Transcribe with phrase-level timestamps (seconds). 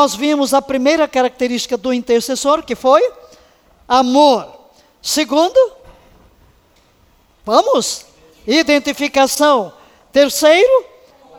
[0.00, 3.06] nós vimos a primeira característica do intercessor, que foi
[3.86, 4.48] amor.
[5.02, 5.60] Segundo,
[7.44, 8.06] vamos,
[8.46, 9.74] identificação.
[10.10, 10.86] Terceiro,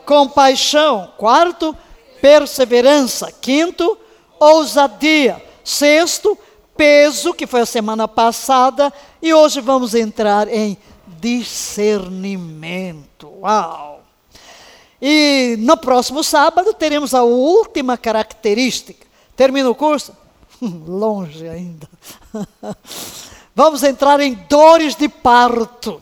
[0.06, 1.12] compaixão.
[1.18, 1.76] Quarto,
[2.20, 3.32] perseverança.
[3.32, 3.98] Quinto,
[4.38, 5.44] ousadia.
[5.64, 6.38] Sexto,
[6.76, 8.92] peso, que foi a semana passada.
[9.20, 10.78] E hoje vamos entrar em
[11.18, 13.28] discernimento.
[13.40, 14.01] Uau!
[15.04, 19.04] E no próximo sábado teremos a última característica.
[19.34, 20.16] Termina o curso?
[20.62, 21.88] Longe ainda.
[23.52, 26.00] Vamos entrar em dores de parto.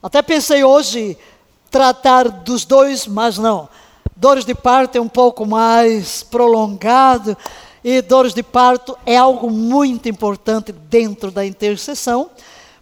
[0.00, 1.18] Até pensei hoje
[1.68, 3.68] tratar dos dois, mas não.
[4.14, 7.36] Dores de parto é um pouco mais prolongado
[7.82, 12.30] e dores de parto é algo muito importante dentro da intercessão,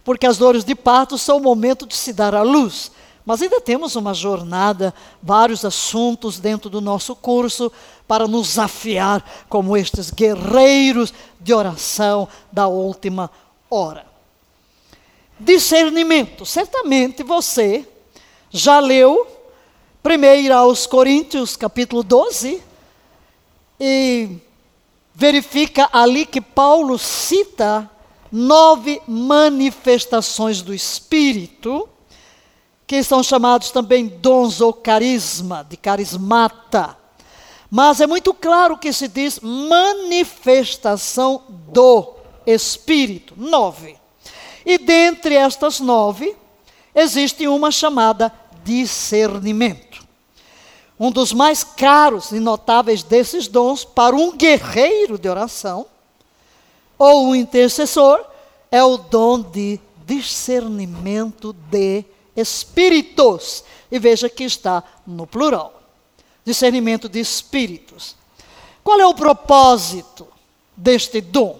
[0.03, 2.91] porque as dores de parto são o momento de se dar à luz.
[3.27, 7.69] Mas ainda temos uma jornada, vários assuntos dentro do nosso curso
[8.07, 13.29] para nos afiar como estes guerreiros de oração da última
[13.69, 14.05] hora.
[15.37, 16.45] Discernimento.
[16.45, 17.85] Certamente você
[18.49, 19.27] já leu
[20.05, 22.63] 1 aos Coríntios, capítulo 12,
[23.77, 24.37] e
[25.13, 27.91] verifica ali que Paulo cita
[28.31, 31.89] nove manifestações do Espírito
[32.87, 36.97] que são chamados também dons ou carisma, de carismata.
[37.69, 42.13] Mas é muito claro que se diz manifestação do
[42.45, 43.33] Espírito.
[43.35, 43.97] Nove.
[44.65, 46.33] E dentre estas nove,
[46.95, 48.31] existe uma chamada
[48.63, 50.07] discernimento.
[50.97, 55.85] Um dos mais caros e notáveis desses dons para um guerreiro de oração
[56.97, 58.25] ou um intercessor
[58.71, 62.05] é o dom de discernimento de
[62.37, 63.63] espíritos.
[63.91, 65.81] E veja que está no plural.
[66.45, 68.15] Discernimento de espíritos.
[68.83, 70.27] Qual é o propósito
[70.75, 71.59] deste dom?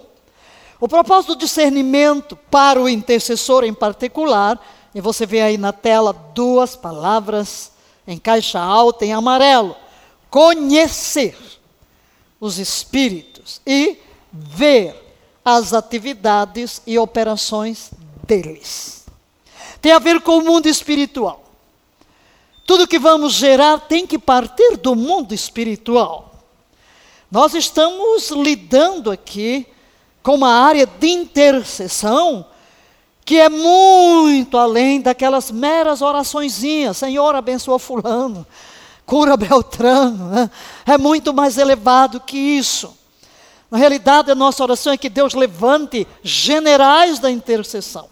[0.80, 4.58] O propósito do discernimento para o intercessor em particular,
[4.94, 7.72] e você vê aí na tela duas palavras
[8.06, 9.76] em caixa alta em amarelo:
[10.30, 11.36] conhecer
[12.40, 13.98] os espíritos e
[14.32, 14.94] ver
[15.44, 17.90] as atividades e operações
[18.26, 18.97] deles
[19.80, 21.44] tem a ver com o mundo espiritual.
[22.66, 26.34] Tudo que vamos gerar tem que partir do mundo espiritual.
[27.30, 29.66] Nós estamos lidando aqui
[30.22, 32.44] com uma área de intercessão
[33.24, 36.96] que é muito além daquelas meras oraçõezinhas.
[36.96, 38.46] Senhor, abençoa fulano,
[39.04, 40.30] cura Beltrano.
[40.30, 40.50] Né?
[40.86, 42.96] É muito mais elevado que isso.
[43.70, 48.08] Na realidade, a nossa oração é que Deus levante generais da intercessão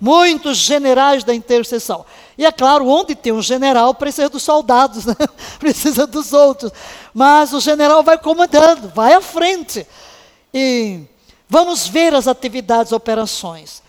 [0.00, 2.04] Muitos generais da intercessão.
[2.36, 5.16] E é claro, onde tem um general, precisa dos soldados, né?
[5.58, 6.70] precisa dos outros.
[7.14, 9.86] Mas o general vai comandando, vai à frente.
[10.52, 11.00] E
[11.48, 13.82] vamos ver as atividades, operações.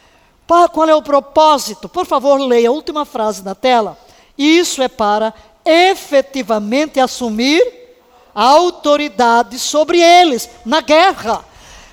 [0.48, 1.90] Qual é o propósito?
[1.90, 3.98] Por favor, leia a última frase na tela.
[4.38, 5.34] Isso é para
[5.66, 7.62] efetivamente assumir
[8.34, 11.44] a autoridade sobre eles na guerra.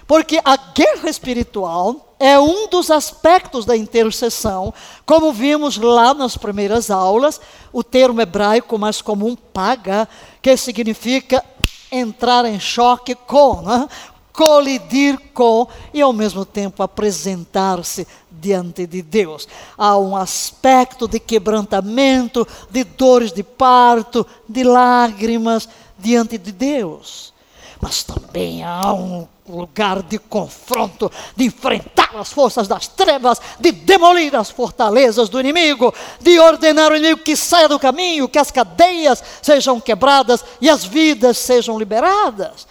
[0.06, 4.72] Porque a guerra espiritual é um dos aspectos da intercessão,
[5.04, 7.40] como vimos lá nas primeiras aulas,
[7.72, 10.08] o termo hebraico mais comum, paga,
[10.40, 11.44] que significa
[11.90, 13.88] entrar em choque com, né?
[14.32, 19.46] colidir com e ao mesmo tempo apresentar-se diante de Deus.
[19.78, 27.32] Há um aspecto de quebrantamento, de dores de parto, de lágrimas diante de Deus.
[27.80, 34.34] Mas também há um lugar de confronto, de enfrentar as forças das trevas, de demolir
[34.34, 39.22] as fortalezas do inimigo, de ordenar o inimigo que saia do caminho, que as cadeias
[39.42, 42.66] sejam quebradas e as vidas sejam liberadas.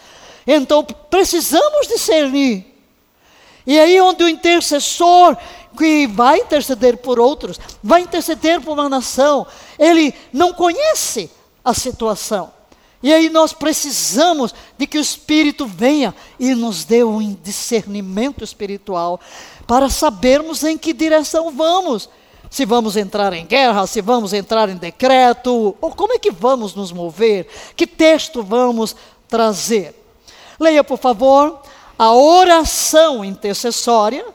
[0.47, 2.65] Então precisamos discernir.
[3.65, 5.37] E aí onde o intercessor
[5.77, 9.45] que vai interceder por outros, vai interceder por uma nação,
[9.79, 11.31] ele não conhece
[11.63, 12.51] a situação.
[13.03, 19.19] E aí nós precisamos de que o Espírito venha e nos dê um discernimento espiritual
[19.67, 22.09] para sabermos em que direção vamos.
[22.49, 26.73] Se vamos entrar em guerra, se vamos entrar em decreto, ou como é que vamos
[26.75, 27.47] nos mover?
[27.75, 28.95] Que texto vamos
[29.27, 30.01] trazer?
[30.57, 31.59] Leia, por favor,
[31.99, 34.25] a oração intercessória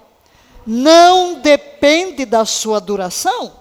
[0.66, 3.52] não depende da sua duração.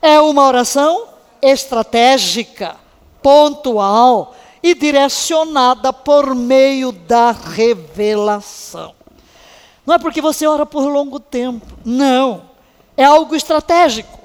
[0.00, 1.08] É uma oração
[1.42, 2.81] estratégica
[3.22, 8.94] pontual e direcionada por meio da revelação.
[9.84, 12.50] Não é porque você ora por longo tempo, não.
[12.96, 14.18] É algo estratégico.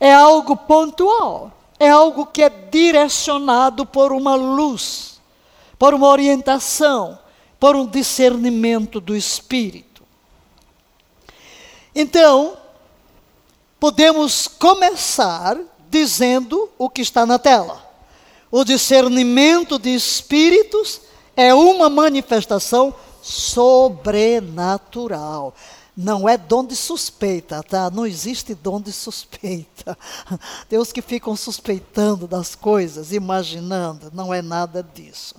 [0.00, 1.52] É algo pontual.
[1.78, 5.18] É algo que é direcionado por uma luz.
[5.78, 7.18] por uma orientação,
[7.60, 10.02] por um discernimento do Espírito.
[11.94, 12.56] Então,
[13.78, 15.56] podemos começar
[15.90, 17.86] dizendo o que está na tela.
[18.50, 21.02] O discernimento de espíritos
[21.36, 25.54] é uma manifestação sobrenatural.
[25.96, 27.90] Não é dom de suspeita, tá?
[27.90, 29.98] Não existe dom de suspeita.
[30.70, 35.34] Deus que ficam suspeitando das coisas, imaginando, não é nada disso.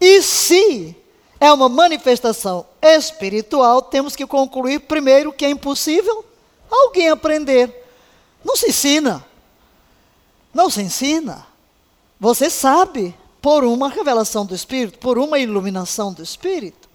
[0.00, 0.94] E se
[1.40, 6.24] é uma manifestação espiritual, temos que concluir primeiro que é impossível
[6.70, 7.86] alguém aprender.
[8.44, 9.24] Não se ensina.
[10.58, 11.46] Não se ensina.
[12.18, 16.88] Você sabe por uma revelação do Espírito, por uma iluminação do Espírito.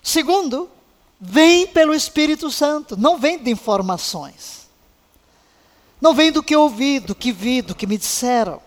[0.00, 0.70] Segundo,
[1.20, 4.68] vem pelo Espírito Santo, não vem de informações.
[6.00, 8.62] Não vem do que ouvi, do que vi, do que me disseram.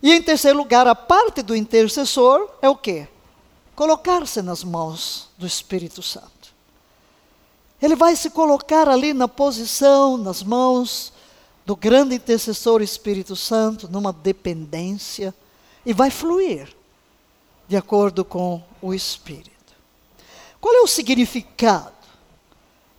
[0.00, 3.08] E em terceiro lugar, a parte do intercessor é o quê?
[3.74, 6.54] Colocar-se nas mãos do Espírito Santo.
[7.82, 11.12] Ele vai se colocar ali na posição, nas mãos
[11.70, 15.32] do grande intercessor Espírito Santo, numa dependência,
[15.86, 16.68] e vai fluir
[17.68, 19.72] de acordo com o Espírito.
[20.60, 21.92] Qual é o significado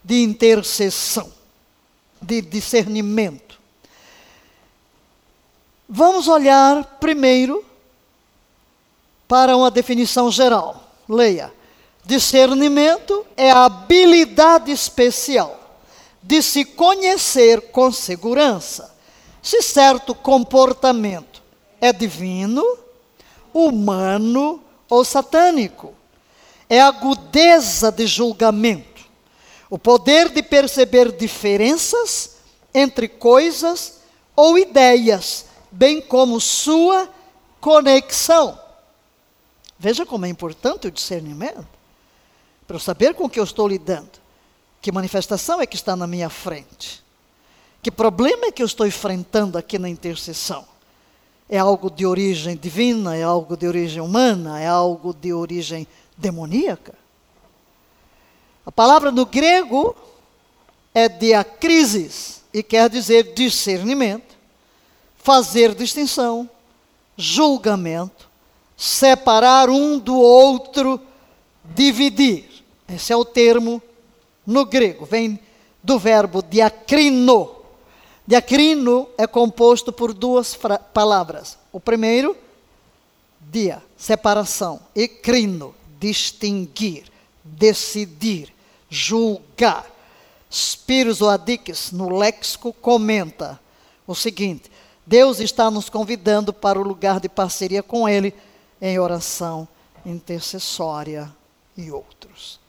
[0.02, 1.30] de intercessão,
[2.22, 3.60] de discernimento?
[5.90, 7.66] Vamos olhar primeiro
[9.28, 10.96] para uma definição geral.
[11.10, 11.54] Leia.
[12.06, 15.61] Discernimento é a habilidade especial
[16.22, 18.96] de se conhecer com segurança.
[19.42, 21.42] Se certo comportamento
[21.80, 22.64] é divino,
[23.54, 25.96] humano ou satânico
[26.72, 29.06] é agudeza de julgamento,
[29.70, 32.38] o poder de perceber diferenças
[32.74, 34.00] entre coisas
[34.34, 37.10] ou ideias, bem como sua
[37.60, 38.58] conexão.
[39.78, 41.68] Veja como é importante o discernimento,
[42.66, 44.21] para eu saber com que eu estou lidando,
[44.82, 47.04] que manifestação é que está na minha frente,
[47.84, 50.66] que problema é que eu estou enfrentando aqui na intercessão.
[51.48, 55.88] É algo de origem divina, é algo de origem humana, é algo de origem
[56.18, 56.96] demoníaca.
[58.66, 59.96] A palavra no grego
[60.94, 64.36] é diacrisis e quer dizer discernimento,
[65.18, 66.50] fazer distinção,
[67.18, 68.30] julgamento,
[68.78, 71.00] separar um do outro,
[71.64, 72.50] dividir.
[72.88, 73.82] Esse é o termo
[74.46, 75.40] no grego, vem
[75.84, 77.56] do verbo diacrino.
[78.26, 80.58] Diacrino é composto por duas
[80.94, 81.58] palavras.
[81.72, 82.36] O primeiro,
[83.40, 87.06] dia, separação, e crino, distinguir,
[87.44, 88.54] decidir,
[88.90, 89.90] julgar.
[90.50, 93.60] Spiros Oadix, no léxico, comenta
[94.06, 94.70] o seguinte:
[95.06, 98.34] Deus está nos convidando para o lugar de parceria com Ele
[98.82, 99.68] em oração
[100.06, 101.32] intercessória
[101.78, 102.61] e outros.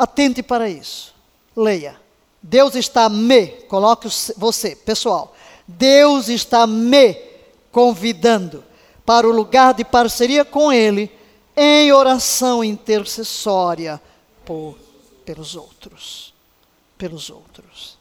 [0.00, 1.14] Atente para isso.
[1.54, 1.94] Leia.
[2.42, 5.36] Deus está me, coloque você, pessoal.
[5.68, 7.14] Deus está me
[7.70, 8.64] convidando
[9.04, 11.12] para o lugar de parceria com Ele
[11.54, 14.00] em oração intercessória
[14.42, 14.78] por,
[15.26, 16.32] pelos outros.
[16.96, 17.98] Pelos outros.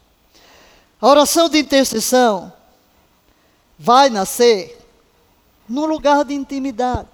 [1.01, 2.53] A oração de intercessão
[3.77, 4.79] vai nascer
[5.67, 7.09] num lugar de intimidade.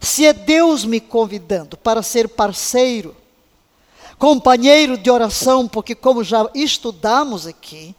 [0.00, 3.16] Se é Deus me convidando para ser parceiro,
[4.20, 7.96] companheiro de oração, porque, como já estudamos aqui,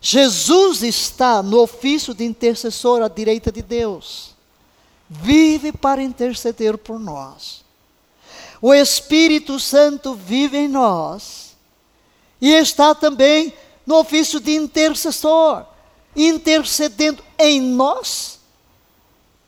[0.00, 4.36] Jesus está no ofício de intercessor à direita de Deus
[5.08, 7.64] vive para interceder por nós.
[8.60, 11.56] O Espírito Santo vive em nós
[12.40, 13.52] e está também
[13.86, 15.64] no ofício de intercessor,
[16.14, 18.40] intercedendo em nós,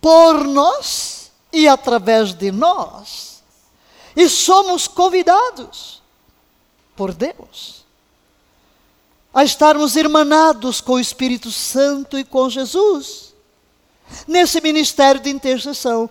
[0.01, 3.43] por nós e através de nós.
[4.15, 5.98] E somos convidados
[6.99, 7.87] por Deus
[9.33, 13.33] a estarmos irmanados com o Espírito Santo e com Jesus
[14.27, 16.11] nesse ministério de intercessão.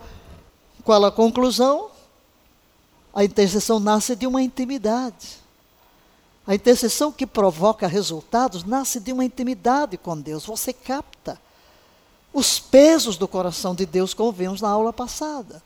[0.81, 1.89] Qual a conclusão?
[3.13, 5.39] A intercessão nasce de uma intimidade.
[6.45, 10.45] A intercessão que provoca resultados nasce de uma intimidade com Deus.
[10.45, 11.37] Você capta
[12.31, 15.61] os pesos do coração de Deus, como vimos na aula passada.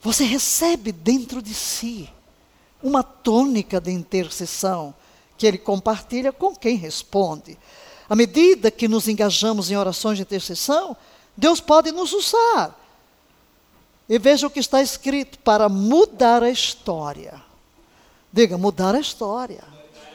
[0.00, 2.10] Você recebe dentro de si
[2.82, 4.94] uma tônica de intercessão
[5.36, 7.58] que ele compartilha com quem responde.
[8.08, 10.96] À medida que nos engajamos em orações de intercessão,
[11.36, 12.78] Deus pode nos usar.
[14.08, 17.42] E veja o que está escrito: para mudar a história.
[18.32, 19.62] Diga, mudar a história.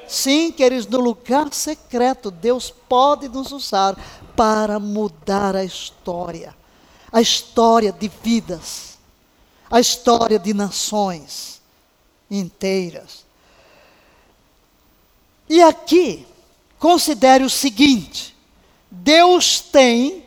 [0.07, 3.97] Sim, queridos, no lugar secreto, Deus pode nos usar
[4.35, 6.55] para mudar a história.
[7.11, 8.97] a história de vidas,
[9.69, 11.56] a história de nações
[12.29, 13.25] inteiras.
[15.49, 16.25] E aqui,
[16.79, 18.35] considere o seguinte:
[18.89, 20.25] Deus tem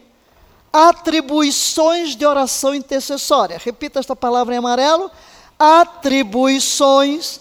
[0.73, 3.61] atribuições de oração intercessória.
[3.62, 5.11] Repita esta palavra em amarelo:
[5.59, 7.40] atribuições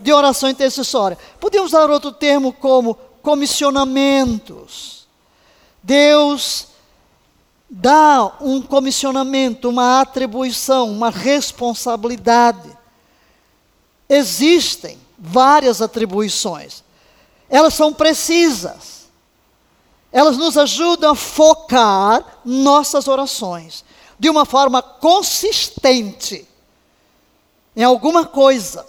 [0.00, 1.18] de oração intercessória.
[1.40, 5.06] Podemos usar outro termo como comissionamentos.
[5.82, 6.68] Deus
[7.68, 12.83] dá um comissionamento, uma atribuição, uma responsabilidade.
[14.08, 16.82] Existem várias atribuições.
[17.48, 19.04] Elas são precisas.
[20.12, 23.84] Elas nos ajudam a focar nossas orações
[24.18, 26.46] de uma forma consistente
[27.76, 28.86] em alguma coisa.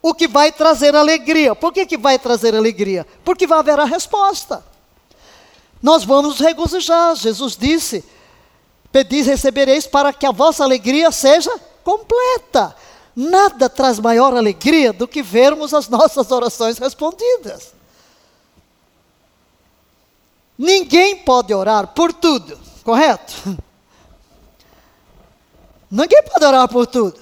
[0.00, 1.54] O que vai trazer alegria.
[1.54, 3.06] Por que, que vai trazer alegria?
[3.24, 4.64] Porque vai haver a resposta.
[5.80, 7.14] Nós vamos regozijar.
[7.16, 8.04] Jesus disse:
[8.90, 11.50] Pedis, recebereis, para que a vossa alegria seja
[11.84, 12.74] completa.
[13.14, 17.74] Nada traz maior alegria do que vermos as nossas orações respondidas.
[20.56, 23.34] Ninguém pode orar por tudo, correto?
[25.90, 27.20] Ninguém pode orar por tudo.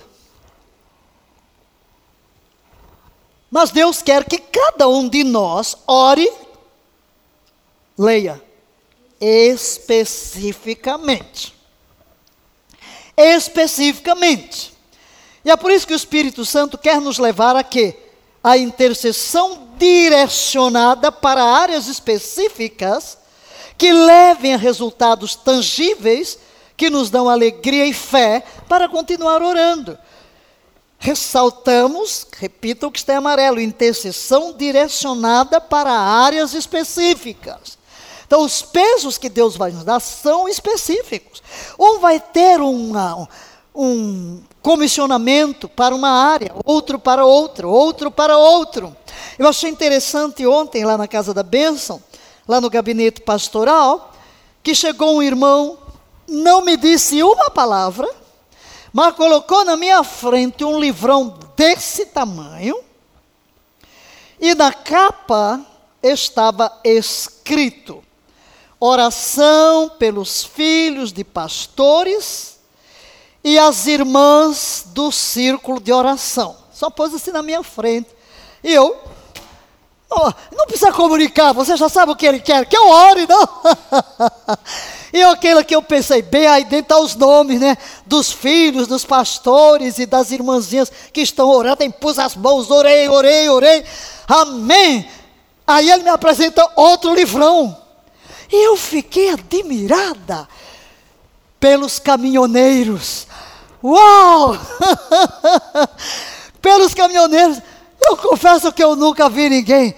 [3.50, 6.30] Mas Deus quer que cada um de nós ore,
[7.98, 8.40] leia,
[9.20, 11.58] especificamente
[13.20, 14.69] especificamente.
[15.44, 17.96] E é por isso que o Espírito Santo quer nos levar a quê?
[18.42, 23.18] A intercessão direcionada para áreas específicas
[23.78, 26.38] que levem a resultados tangíveis
[26.76, 29.98] que nos dão alegria e fé para continuar orando.
[30.98, 37.78] Ressaltamos, repita o que está em amarelo, intercessão direcionada para áreas específicas.
[38.26, 41.42] Então, os pesos que Deus vai nos dar são específicos.
[41.78, 43.26] Um vai ter uma,
[43.74, 48.96] um comissionamento para uma área, outro para outra, outro para outro.
[49.38, 52.02] Eu achei interessante ontem, lá na Casa da Bênção,
[52.46, 54.12] lá no gabinete pastoral,
[54.62, 55.78] que chegou um irmão,
[56.28, 58.08] não me disse uma palavra,
[58.92, 62.76] mas colocou na minha frente um livrão desse tamanho,
[64.40, 65.64] e na capa
[66.02, 68.02] estava escrito:
[68.78, 72.59] oração pelos filhos de pastores
[73.42, 76.56] e as irmãs do círculo de oração.
[76.72, 78.08] Só pôs assim na minha frente.
[78.62, 78.96] E eu,
[80.10, 83.48] oh, não precisa comunicar, você já sabe o que ele quer, que eu ore, não?
[85.12, 87.76] e aquilo que eu pensei, bem, aí dentro tá os nomes, né?
[88.06, 93.08] Dos filhos, dos pastores e das irmãzinhas que estão orando, tem pus as mãos, orei,
[93.08, 93.84] orei, orei,
[94.28, 95.08] amém.
[95.66, 97.76] Aí ele me apresenta outro livrão.
[98.52, 100.48] E eu fiquei admirada
[101.60, 103.26] pelos caminhoneiros.
[103.82, 104.58] Uau!
[106.60, 107.60] pelos caminhoneiros.
[108.00, 109.94] Eu confesso que eu nunca vi ninguém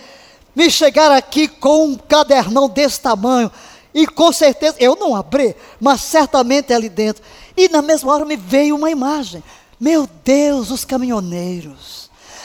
[0.54, 3.50] me chegar aqui com um cadernão desse tamanho.
[3.94, 7.22] E com certeza, eu não abri, mas certamente é ali dentro.
[7.56, 9.42] E na mesma hora me veio uma imagem.
[9.78, 12.01] Meu Deus, os caminhoneiros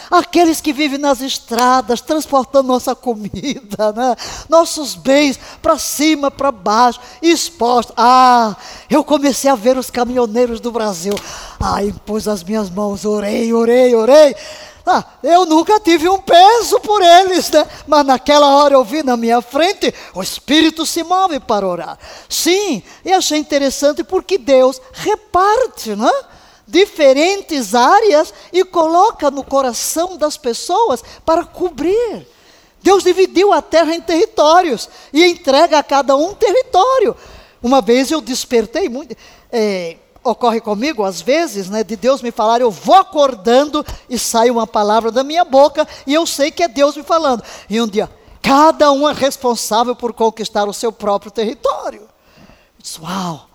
[0.10, 4.16] aqueles que vivem nas estradas, transportando nossa comida, né?
[4.50, 7.94] nossos bens para cima, para baixo, expostos.
[7.98, 8.56] Ah,
[8.90, 11.14] eu comecei a ver os caminhoneiros do Brasil.
[11.60, 14.36] Ah, impus as minhas mãos, orei, orei, orei.
[14.90, 17.68] Ah, eu nunca tive um peso por eles, né?
[17.86, 22.00] Mas naquela hora eu vi na minha frente, o Espírito se move para orar.
[22.30, 26.10] Sim, e achei interessante porque Deus reparte, né?
[26.68, 32.28] Diferentes áreas e coloca no coração das pessoas para cobrir.
[32.82, 37.16] Deus dividiu a terra em territórios e entrega a cada um território.
[37.62, 39.16] Uma vez eu despertei muito.
[39.52, 44.50] É, ocorre comigo às vezes, né, de Deus me falar, eu vou acordando e sai
[44.50, 47.44] uma palavra da minha boca e eu sei que é Deus me falando.
[47.70, 48.10] E um dia,
[48.42, 52.08] cada um é responsável por conquistar o seu próprio território.
[52.78, 53.48] disse, uau!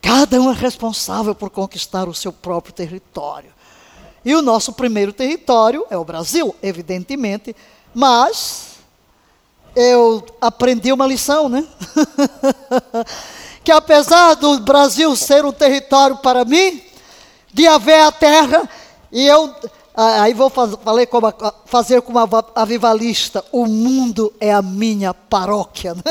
[0.00, 3.52] Cada um é responsável por conquistar o seu próprio território.
[4.24, 7.54] E o nosso primeiro território é o Brasil, evidentemente,
[7.94, 8.76] mas
[9.74, 11.66] eu aprendi uma lição, né?
[13.62, 16.82] que apesar do Brasil ser um território para mim,
[17.52, 18.68] de haver a terra,
[19.10, 19.54] e eu
[19.94, 21.32] aí vou faz, falei como,
[21.66, 22.18] fazer como
[22.54, 25.94] avivalista, o mundo é a minha paróquia.
[25.94, 26.02] Né?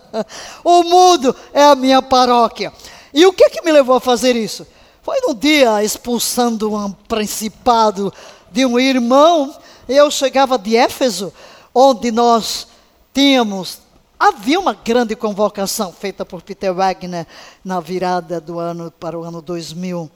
[0.62, 2.72] o mundo é a minha paróquia.
[3.12, 4.66] E o que que me levou a fazer isso?
[5.02, 8.12] Foi num dia expulsando um principado
[8.50, 9.54] de um irmão,
[9.88, 11.32] eu chegava de Éfeso,
[11.74, 12.68] onde nós
[13.12, 13.80] tínhamos
[14.22, 17.26] havia uma grande convocação feita por Peter Wagner
[17.64, 20.08] na virada do ano para o ano 2000.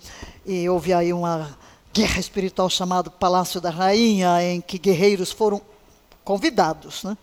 [0.44, 1.58] E houve aí uma
[1.92, 5.60] guerra espiritual chamada Palácio da Rainha, em que guerreiros foram
[6.22, 7.18] convidados, né?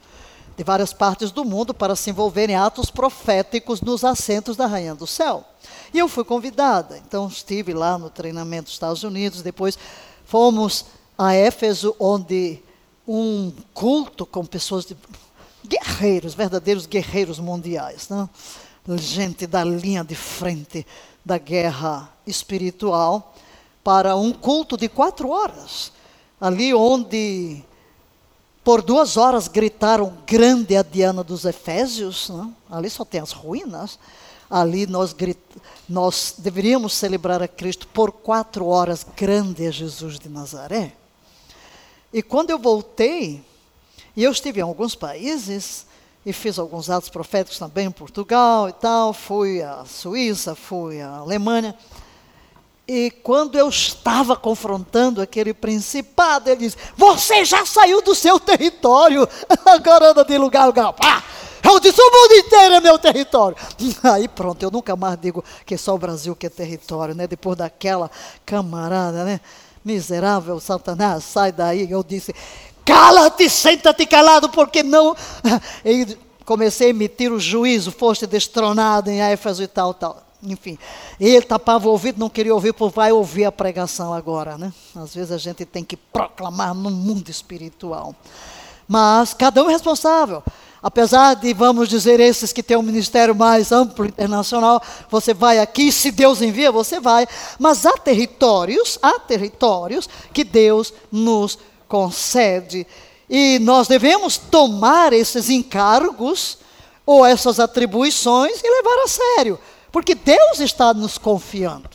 [0.57, 4.93] de várias partes do mundo para se envolverem em atos proféticos nos assentos da Rainha
[4.93, 5.45] do Céu.
[5.93, 9.77] E eu fui convidada, então estive lá no treinamento dos Estados Unidos, depois
[10.25, 10.85] fomos
[11.17, 12.59] a Éfeso, onde
[13.07, 14.97] um culto com pessoas de
[15.65, 18.27] guerreiros, verdadeiros guerreiros mundiais, né?
[18.97, 20.85] gente da linha de frente
[21.23, 23.33] da guerra espiritual,
[23.83, 25.91] para um culto de quatro horas,
[26.39, 27.63] ali onde
[28.63, 32.45] por duas horas gritaram grande a Diana dos Efésios, não?
[32.45, 32.53] Né?
[32.71, 33.99] ali só tem as ruínas.
[34.53, 35.15] Ali nós,
[35.89, 40.93] nós deveríamos celebrar a Cristo por quatro horas, grande é Jesus de Nazaré.
[42.13, 43.43] E quando eu voltei,
[44.15, 45.87] e eu estive em alguns países,
[46.23, 51.15] e fiz alguns atos proféticos também em Portugal e tal, fui à Suíça, fui à
[51.15, 51.75] Alemanha.
[52.87, 59.27] E quando eu estava confrontando aquele principado, ele disse: Você já saiu do seu território,
[59.65, 60.95] agora anda de lugar a lugar.
[61.03, 61.23] Ah,
[61.63, 63.57] eu disse: O mundo inteiro é meu território.
[64.03, 67.27] Aí pronto, eu nunca mais digo que é só o Brasil que é território, né?
[67.27, 68.11] Depois daquela
[68.45, 69.39] camarada, né?
[69.83, 71.89] Miserável Satanás, sai daí.
[71.89, 72.33] Eu disse:
[72.85, 75.15] Cala-te, senta-te calado, porque não.
[75.85, 80.21] E comecei a emitir o juízo, foste destronado em Éfeso e tal, tal.
[80.45, 80.77] Enfim,
[81.17, 84.73] ele tapava o ouvido, não queria ouvir, por vai ouvir a pregação agora, né?
[84.93, 88.13] Às vezes a gente tem que proclamar no mundo espiritual.
[88.85, 90.43] Mas cada um é responsável.
[90.83, 95.93] Apesar de, vamos dizer, esses que têm um ministério mais amplo, internacional, você vai aqui,
[95.93, 97.25] se Deus envia, você vai.
[97.57, 102.85] Mas há territórios, há territórios que Deus nos concede.
[103.29, 106.57] E nós devemos tomar esses encargos
[107.05, 109.57] ou essas atribuições e levar a sério.
[109.89, 111.89] Porque Deus está nos confiando.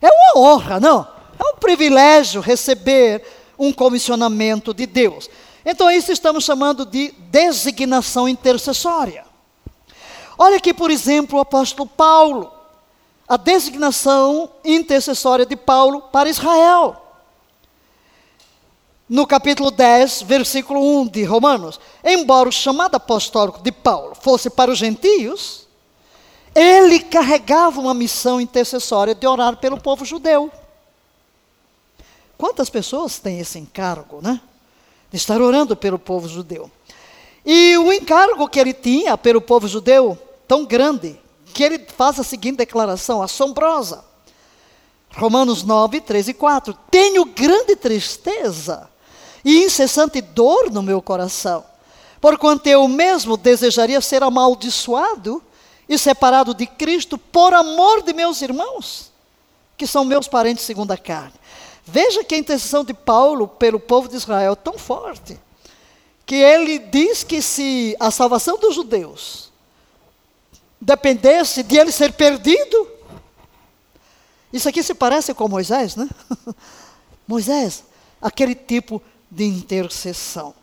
[0.00, 1.06] É uma honra, não?
[1.38, 3.22] É um privilégio receber
[3.58, 5.28] um comissionamento de Deus.
[5.68, 9.26] Então, isso estamos chamando de designação intercessória.
[10.38, 12.52] Olha aqui, por exemplo, o apóstolo Paulo.
[13.26, 17.02] A designação intercessória de Paulo para Israel.
[19.08, 21.80] No capítulo 10, versículo 1 de Romanos.
[22.04, 25.66] Embora o chamado apostólico de Paulo fosse para os gentios,
[26.54, 30.48] ele carregava uma missão intercessória de orar pelo povo judeu.
[32.38, 34.40] Quantas pessoas têm esse encargo, né?
[35.10, 36.70] De estar orando pelo povo judeu.
[37.44, 41.18] E o encargo que ele tinha pelo povo judeu, tão grande,
[41.54, 44.04] que ele faz a seguinte declaração assombrosa.
[45.16, 46.74] Romanos 9, 13 e 4.
[46.90, 48.90] Tenho grande tristeza
[49.44, 51.64] e incessante dor no meu coração,
[52.20, 55.42] porquanto eu mesmo desejaria ser amaldiçoado
[55.88, 59.12] e separado de Cristo por amor de meus irmãos,
[59.76, 61.32] que são meus parentes segundo a carne.
[61.86, 65.38] Veja que a intercessão de Paulo pelo povo de Israel é tão forte,
[66.26, 69.52] que ele diz que se a salvação dos judeus
[70.80, 72.88] dependesse de ele ser perdido,
[74.52, 76.08] isso aqui se parece com Moisés, né?
[77.26, 77.84] Moisés,
[78.20, 80.54] aquele tipo de intercessão.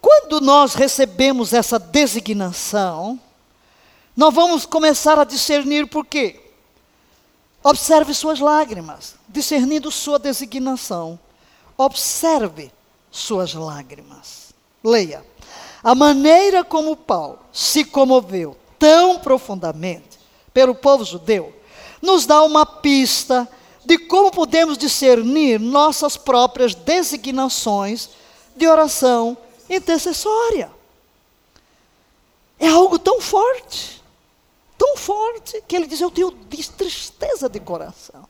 [0.00, 3.18] Quando nós recebemos essa designação,
[4.16, 6.45] nós vamos começar a discernir por quê.
[7.68, 11.18] Observe suas lágrimas, discernindo sua designação.
[11.76, 12.70] Observe
[13.10, 14.52] suas lágrimas.
[14.84, 15.26] Leia.
[15.82, 20.16] A maneira como Paulo se comoveu tão profundamente
[20.54, 21.52] pelo povo judeu
[22.00, 23.48] nos dá uma pista
[23.84, 28.10] de como podemos discernir nossas próprias designações
[28.54, 29.36] de oração
[29.68, 30.70] intercessória.
[32.60, 34.00] É algo tão forte
[34.76, 38.26] tão forte que ele diz: Eu tenho tristeza de coração.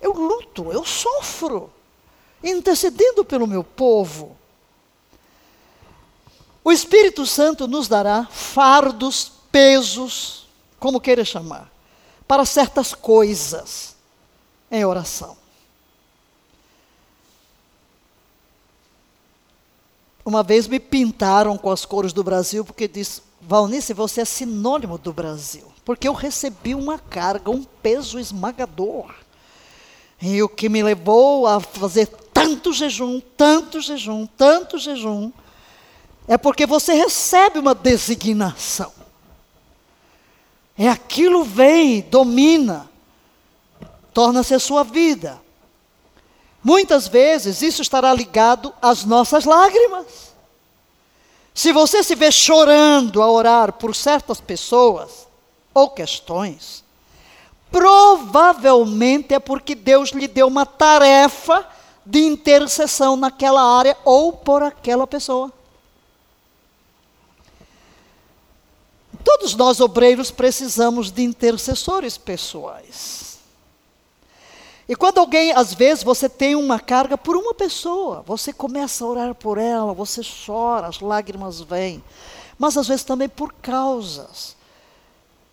[0.00, 1.72] Eu luto, eu sofro,
[2.42, 4.36] intercedendo pelo meu povo.
[6.62, 10.46] O Espírito Santo nos dará fardos, pesos,
[10.78, 11.70] como queira chamar,
[12.26, 13.94] para certas coisas
[14.70, 15.36] em oração.
[20.24, 24.96] Uma vez me pintaram com as cores do Brasil porque disse: Valnice, você é sinônimo
[24.98, 29.14] do Brasil, porque eu recebi uma carga, um peso esmagador.
[30.20, 35.30] E o que me levou a fazer tanto jejum, tanto jejum, tanto jejum,
[36.26, 38.92] é porque você recebe uma designação.
[40.76, 42.90] É aquilo vem, domina,
[44.12, 45.40] torna-se a sua vida.
[46.62, 50.33] Muitas vezes isso estará ligado às nossas lágrimas.
[51.54, 55.28] Se você se vê chorando a orar por certas pessoas
[55.72, 56.82] ou questões,
[57.70, 61.64] provavelmente é porque Deus lhe deu uma tarefa
[62.04, 65.52] de intercessão naquela área ou por aquela pessoa.
[69.22, 73.33] Todos nós, obreiros, precisamos de intercessores pessoais.
[74.88, 79.08] E quando alguém, às vezes, você tem uma carga por uma pessoa, você começa a
[79.08, 82.02] orar por ela, você chora, as lágrimas vêm.
[82.58, 84.56] Mas às vezes também por causas.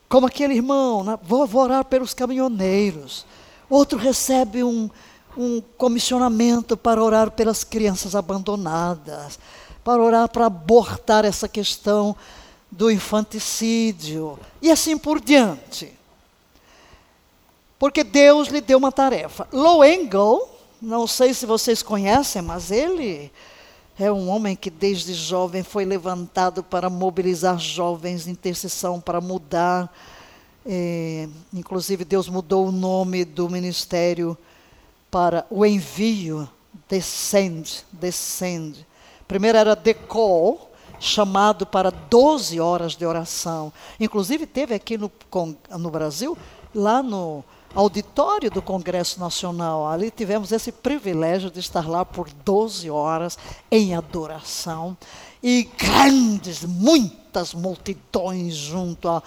[0.09, 1.17] Como aquele irmão, né?
[1.23, 3.25] vou, vou orar pelos caminhoneiros.
[3.69, 4.89] Outro recebe um,
[5.37, 9.39] um comissionamento para orar pelas crianças abandonadas,
[9.83, 12.15] para orar para abortar essa questão
[12.69, 15.97] do infanticídio e assim por diante.
[17.81, 19.47] Porque Deus lhe deu uma tarefa.
[19.51, 20.47] Loengel,
[20.79, 23.31] não sei se vocês conhecem, mas ele
[23.97, 29.91] é um homem que desde jovem foi levantado para mobilizar jovens em intercessão, para mudar.
[30.63, 34.37] É, inclusive, Deus mudou o nome do ministério
[35.09, 36.47] para o envio,
[36.87, 38.85] descend, descend.
[39.27, 39.75] Primeiro era
[40.07, 43.73] call, chamado para 12 horas de oração.
[43.99, 45.11] Inclusive, teve aqui no,
[45.79, 46.37] no Brasil,
[46.75, 49.87] lá no auditório do Congresso Nacional.
[49.87, 53.37] Ali tivemos esse privilégio de estar lá por 12 horas
[53.69, 54.97] em adoração.
[55.43, 59.23] E grandes, muitas multidões junto a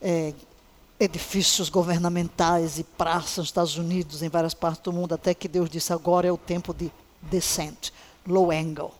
[0.00, 0.32] é,
[0.98, 5.68] edifícios governamentais e praças nos Estados Unidos, em várias partes do mundo, até que Deus
[5.68, 6.90] disse: agora é o tempo de
[7.22, 7.90] descent,
[8.26, 8.92] low angle.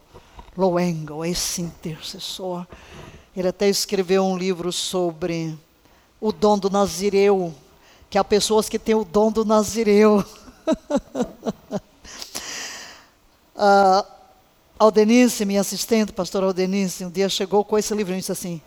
[0.56, 2.66] Loengel, esse intercessor.
[3.37, 5.58] Ele até escreveu um livro sobre
[6.20, 7.52] o dom do Nazireu,
[8.14, 10.24] que há pessoas que têm o dom do Nazireu.
[13.57, 14.07] uh,
[14.79, 18.62] Aldenice, minha assistente, pastor Aldenice, um dia chegou com esse livro e disse assim: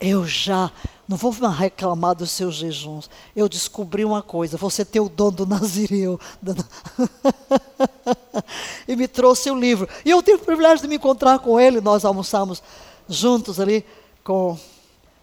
[0.00, 0.68] Eu já
[1.06, 3.08] não vou reclamar dos seus jejuns.
[3.36, 6.18] Eu descobri uma coisa: você tem o dom do Nazireu.
[8.88, 9.88] e me trouxe o livro.
[10.04, 11.80] E eu tive o privilégio de me encontrar com ele.
[11.80, 12.60] Nós almoçamos
[13.08, 13.86] juntos ali
[14.24, 14.58] com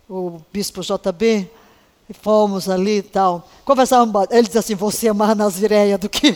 [0.10, 1.60] o bispo JB.
[2.10, 3.48] E fomos ali e tal.
[3.64, 4.28] Conversávamos.
[4.32, 6.34] Ele disse assim: Você é mais nazireia do que eu.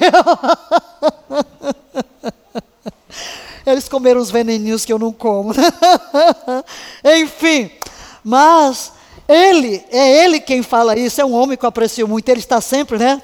[3.65, 5.53] Eles comeram os veneninhos que eu não como.
[7.03, 7.71] Enfim,
[8.23, 8.91] mas
[9.27, 12.59] ele, é ele quem fala isso, é um homem que eu aprecio muito, ele está
[12.59, 13.21] sempre, né?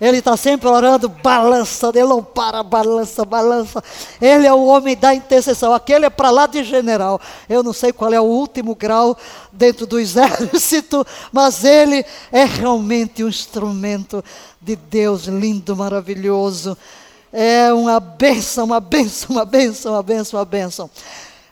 [0.00, 3.82] Ele está sempre orando, balança, ele não para, balança, balança.
[4.20, 5.74] Ele é o homem da intercessão.
[5.74, 7.20] Aquele é para lá de general.
[7.48, 9.16] Eu não sei qual é o último grau
[9.52, 14.24] dentro do exército, mas ele é realmente um instrumento
[14.60, 16.78] de Deus lindo, maravilhoso.
[17.32, 20.90] É uma benção, uma benção, uma benção, uma benção, uma benção.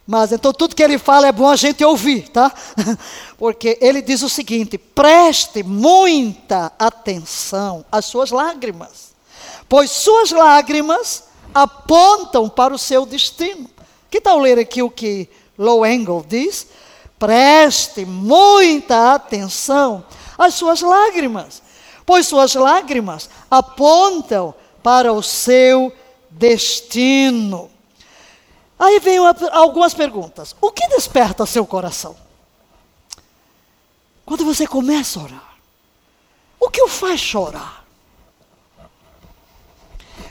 [0.07, 2.53] Mas então tudo que ele fala é bom a gente ouvir, tá?
[3.37, 9.12] Porque ele diz o seguinte: preste muita atenção às suas lágrimas,
[9.69, 13.69] pois suas lágrimas apontam para o seu destino.
[14.09, 16.69] Que tal ler aqui o que Engel diz?
[17.19, 20.05] Preste muita atenção
[20.38, 21.62] às suas lágrimas,
[22.05, 25.92] pois suas lágrimas apontam para o seu
[26.31, 27.71] destino.
[28.79, 29.19] Aí vem
[29.53, 30.55] algumas perguntas.
[30.61, 32.17] O que desperta seu coração?
[34.25, 35.57] Quando você começa a orar,
[36.61, 37.85] o que o faz chorar?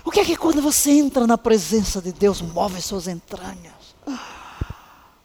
[0.04, 3.74] O que é que quando você entra na presença de Deus move suas entranhas?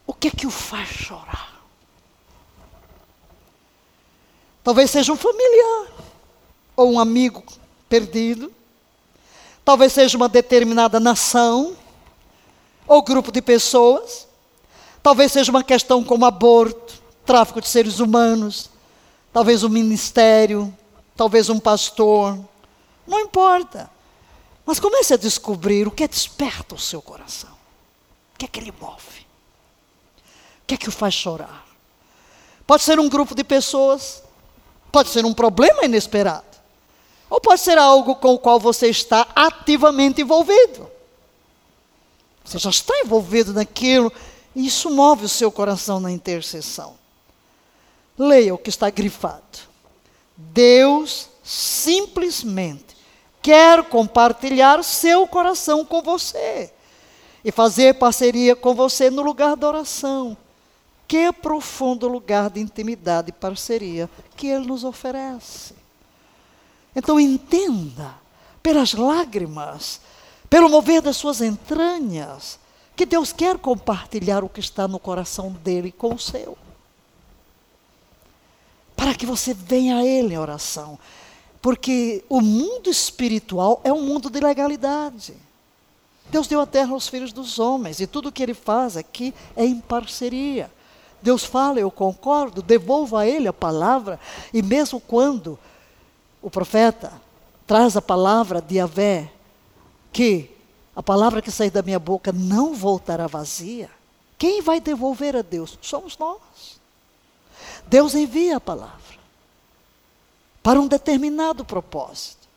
[0.07, 1.61] O que é que o faz chorar?
[4.65, 5.89] Talvez seja um familiar
[6.77, 7.45] ou um amigo
[7.89, 8.53] perdido.
[9.65, 11.77] Talvez seja uma determinada nação
[12.91, 14.27] ou grupo de pessoas.
[15.01, 18.69] Talvez seja uma questão como aborto, tráfico de seres humanos,
[19.33, 20.77] talvez um ministério,
[21.17, 22.37] talvez um pastor.
[23.07, 23.89] Não importa.
[24.67, 27.51] Mas comece a descobrir o que desperta o seu coração.
[28.35, 29.21] O que é que ele move?
[30.63, 31.65] O que é que o faz chorar?
[32.67, 34.21] Pode ser um grupo de pessoas,
[34.91, 36.45] pode ser um problema inesperado,
[37.29, 40.91] ou pode ser algo com o qual você está ativamente envolvido.
[42.45, 44.13] Você já está envolvido naquilo,
[44.55, 46.95] e isso move o seu coração na intercessão.
[48.19, 49.71] Leia o que está grifado.
[50.37, 52.97] Deus simplesmente
[53.43, 56.73] quer compartilhar seu coração com você
[57.45, 60.37] e fazer parceria com você no lugar da oração.
[61.09, 65.75] Que profundo lugar de intimidade e parceria que Ele nos oferece.
[66.95, 68.15] Então entenda,
[68.63, 70.01] pelas lágrimas,
[70.51, 72.59] pelo mover das suas entranhas,
[72.97, 76.59] que Deus quer compartilhar o que está no coração dele com o seu.
[78.97, 80.99] Para que você venha a Ele em oração.
[81.63, 85.35] Porque o mundo espiritual é um mundo de legalidade.
[86.31, 89.33] Deus deu a terra aos filhos dos homens e tudo o que Ele faz aqui
[89.57, 90.71] é em parceria.
[91.23, 94.19] Deus fala, eu concordo, devolva a Ele a palavra,
[94.53, 95.59] e mesmo quando
[96.43, 97.13] o profeta
[97.67, 99.31] traz a palavra de Yahvé,
[100.13, 100.51] que
[100.95, 103.91] a palavra que sair da minha boca não voltará vazia.
[104.39, 105.79] Quem vai devolver a Deus?
[105.81, 106.81] Somos nós.
[107.87, 109.19] Deus envia a palavra
[110.63, 112.49] para um determinado propósito.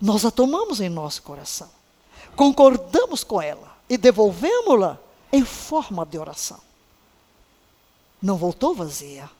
[0.00, 1.70] Nós a tomamos em nosso coração,
[2.34, 4.98] concordamos com ela e devolvemos-la
[5.32, 6.58] em forma de oração.
[8.20, 9.30] Não voltou vazia,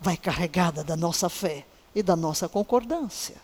[0.00, 3.36] vai carregada da nossa fé e da nossa concordância.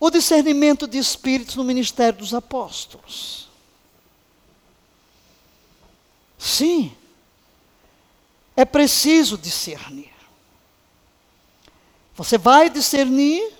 [0.00, 3.48] O discernimento de espíritos no ministério dos apóstolos.
[6.38, 6.96] Sim,
[8.56, 10.10] é preciso discernir.
[12.16, 13.52] Você vai discernir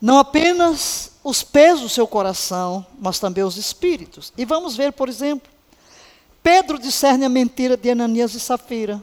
[0.00, 4.32] não apenas os pesos do seu coração, mas também os espíritos.
[4.36, 5.50] E vamos ver, por exemplo,
[6.42, 9.02] Pedro discerne a mentira de Ananias e Safira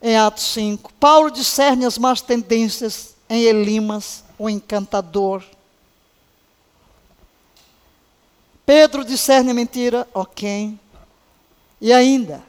[0.00, 0.92] em Atos 5.
[0.94, 5.42] Paulo discerne as más tendências em Elimas, o encantador.
[8.64, 10.78] Pedro discerne a mentira, ok.
[11.80, 12.42] E ainda,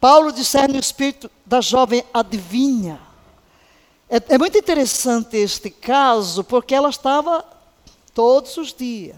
[0.00, 3.00] Paulo discerne o espírito da jovem adivinha.
[4.08, 7.44] É, é muito interessante este caso, porque ela estava
[8.14, 9.16] todos os dias.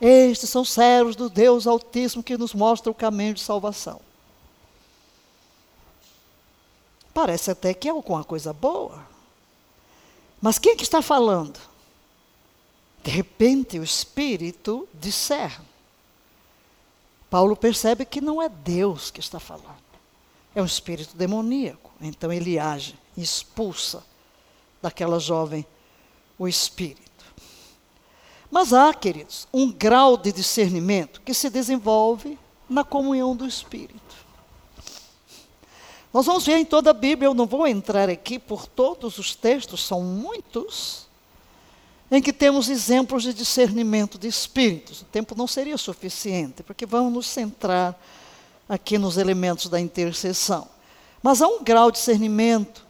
[0.00, 4.00] Estes são servos do Deus Altíssimo que nos mostra o caminho de salvação.
[7.14, 9.15] Parece até que é alguma coisa boa.
[10.40, 11.58] Mas quem é que está falando?
[13.02, 15.66] De repente o Espírito discerne.
[17.28, 19.84] Paulo percebe que não é Deus que está falando.
[20.54, 21.92] É um espírito demoníaco.
[22.00, 24.02] Então ele age, expulsa
[24.80, 25.66] daquela jovem
[26.38, 27.06] o espírito.
[28.50, 34.05] Mas há, queridos, um grau de discernimento que se desenvolve na comunhão do espírito.
[36.16, 39.34] Nós vamos ver em toda a Bíblia, eu não vou entrar aqui por todos os
[39.34, 41.06] textos, são muitos,
[42.10, 45.02] em que temos exemplos de discernimento de espíritos.
[45.02, 47.94] O tempo não seria suficiente, porque vamos nos centrar
[48.66, 50.66] aqui nos elementos da intercessão.
[51.22, 52.82] Mas há um grau de discernimento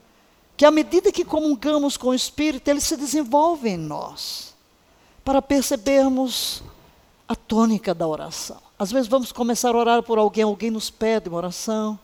[0.57, 4.55] que, à medida que comungamos com o Espírito, ele se desenvolve em nós,
[5.25, 6.63] para percebermos
[7.27, 8.59] a tônica da oração.
[8.79, 11.99] Às vezes vamos começar a orar por alguém, alguém nos pede uma oração.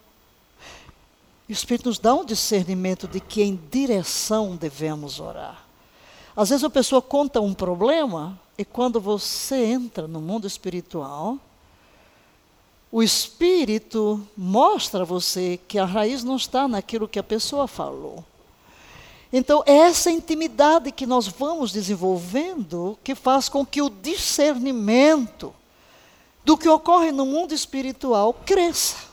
[1.52, 5.66] O Espírito nos dá um discernimento de que em direção devemos orar.
[6.34, 11.36] Às vezes a pessoa conta um problema e quando você entra no mundo espiritual,
[12.90, 18.24] o Espírito mostra a você que a raiz não está naquilo que a pessoa falou.
[19.30, 25.52] Então, é essa intimidade que nós vamos desenvolvendo que faz com que o discernimento
[26.46, 29.11] do que ocorre no mundo espiritual cresça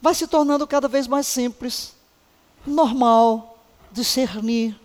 [0.00, 1.94] vai se tornando cada vez mais simples,
[2.66, 3.58] normal,
[3.90, 4.78] discernir.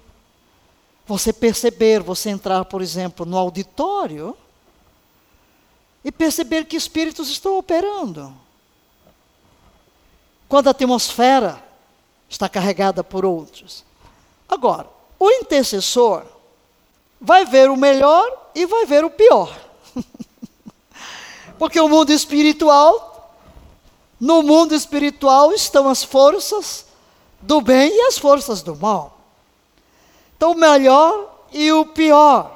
[1.06, 4.38] Você perceber, você entrar, por exemplo, no auditório
[6.04, 8.34] e perceber que espíritos estão operando.
[10.48, 11.64] Quando a atmosfera
[12.30, 13.84] está carregada por outros.
[14.48, 14.88] Agora,
[15.20, 16.26] o intercessor
[17.20, 19.56] vai ver o melhor e vai ver o pior.
[21.60, 23.11] Porque o mundo espiritual
[24.22, 26.86] no mundo espiritual estão as forças
[27.42, 29.18] do bem e as forças do mal.
[30.38, 32.56] Então, o melhor e o pior.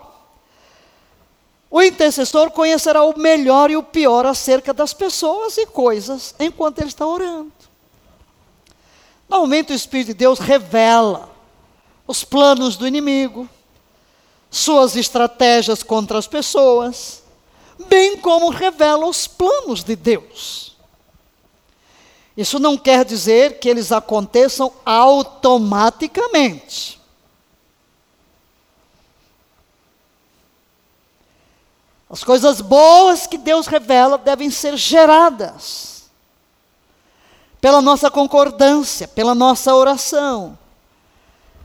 [1.72, 6.90] O intercessor conhecerá o melhor e o pior acerca das pessoas e coisas enquanto ele
[6.90, 7.52] está orando.
[9.28, 11.32] Normalmente o Espírito de Deus revela
[12.06, 13.50] os planos do inimigo,
[14.52, 17.24] suas estratégias contra as pessoas,
[17.90, 20.65] bem como revela os planos de Deus.
[22.38, 26.96] Isso não quer dizer que eles aconteçam automaticamente.
[32.10, 36.06] As coisas boas que Deus revela devem ser geradas
[37.60, 40.58] pela nossa concordância, pela nossa oração.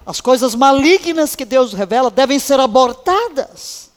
[0.06, 3.90] As coisas malignas que Deus revela devem ser abortadas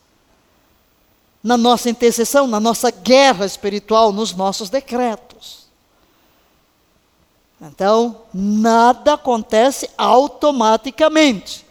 [1.41, 5.32] na nossa intercessão, na nossa guerra espiritual, nos nossos decretos.
[7.65, 11.65] Então, nada acontece automaticamente.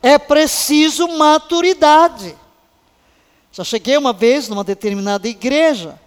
[0.00, 2.36] É preciso maturidade.
[3.50, 6.00] Já cheguei uma vez numa determinada igreja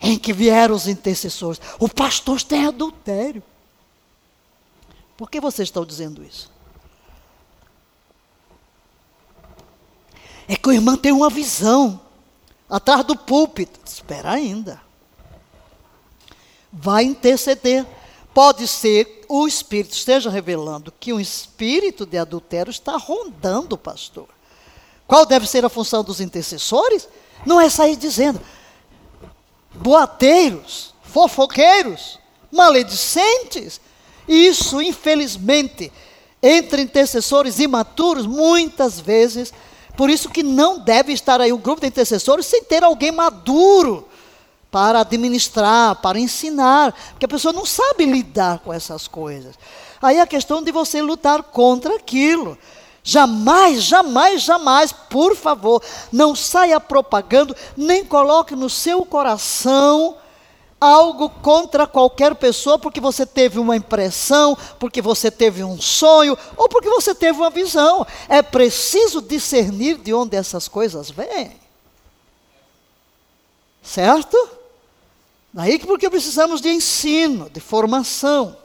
[0.00, 1.60] em que vieram os intercessores.
[1.78, 3.42] O pastor tem adultério.
[5.16, 6.50] Por que vocês estão dizendo isso?
[10.48, 12.00] É que o irmão tem uma visão
[12.68, 13.78] atrás do púlpito.
[13.86, 14.82] Espera ainda.
[16.72, 17.86] Vai interceder.
[18.34, 24.28] Pode ser o Espírito esteja revelando que um espírito de adultério está rondando o pastor.
[25.06, 27.08] Qual deve ser a função dos intercessores?
[27.46, 28.40] Não é sair dizendo,
[29.72, 32.18] boateiros, fofoqueiros,
[32.50, 33.80] maledicentes.
[34.26, 35.92] Isso, infelizmente,
[36.42, 39.52] entre intercessores imaturos, muitas vezes,
[39.96, 44.08] por isso que não deve estar aí um grupo de intercessores sem ter alguém maduro
[44.74, 49.54] para administrar, para ensinar, porque a pessoa não sabe lidar com essas coisas.
[50.02, 52.58] Aí a questão de você lutar contra aquilo.
[53.00, 60.16] Jamais, jamais, jamais, por favor, não saia propagando, nem coloque no seu coração
[60.80, 66.68] algo contra qualquer pessoa porque você teve uma impressão, porque você teve um sonho ou
[66.68, 68.04] porque você teve uma visão.
[68.28, 71.60] É preciso discernir de onde essas coisas vêm.
[73.80, 74.63] Certo?
[75.54, 78.56] Daí que porque precisamos de ensino, de formação.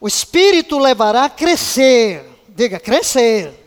[0.00, 3.66] O espírito levará a crescer, diga crescer,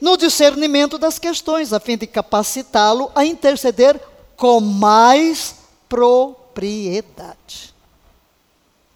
[0.00, 4.00] no discernimento das questões, a fim de capacitá-lo a interceder
[4.34, 5.56] com mais
[5.90, 7.74] propriedade.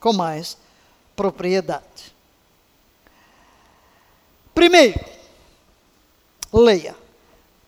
[0.01, 0.57] Com mais
[1.15, 2.15] propriedade.
[4.55, 4.99] Primeiro,
[6.51, 6.97] leia.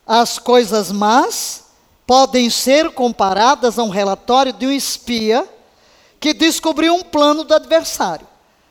[0.07, 1.72] As coisas más
[2.07, 5.49] podem ser comparadas a um relatório de um espia
[6.21, 8.27] que descobriu um plano do adversário,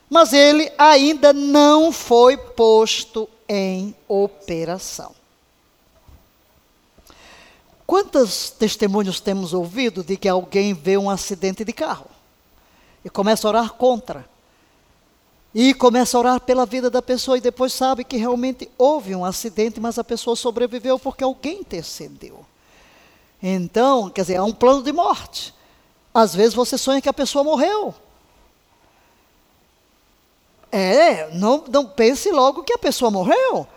[0.10, 5.14] mas ele ainda não foi posto em operação.
[7.86, 12.08] Quantos testemunhos temos ouvido de que alguém vê um acidente de carro
[13.04, 14.26] e começa a orar contra?
[15.54, 19.26] E começa a orar pela vida da pessoa e depois sabe que realmente houve um
[19.26, 22.46] acidente, mas a pessoa sobreviveu porque alguém intercedeu.
[23.42, 25.54] Então, quer dizer, é um plano de morte.
[26.14, 27.94] Às vezes você sonha que a pessoa morreu.
[30.72, 33.68] É, não, não pense logo que a pessoa morreu.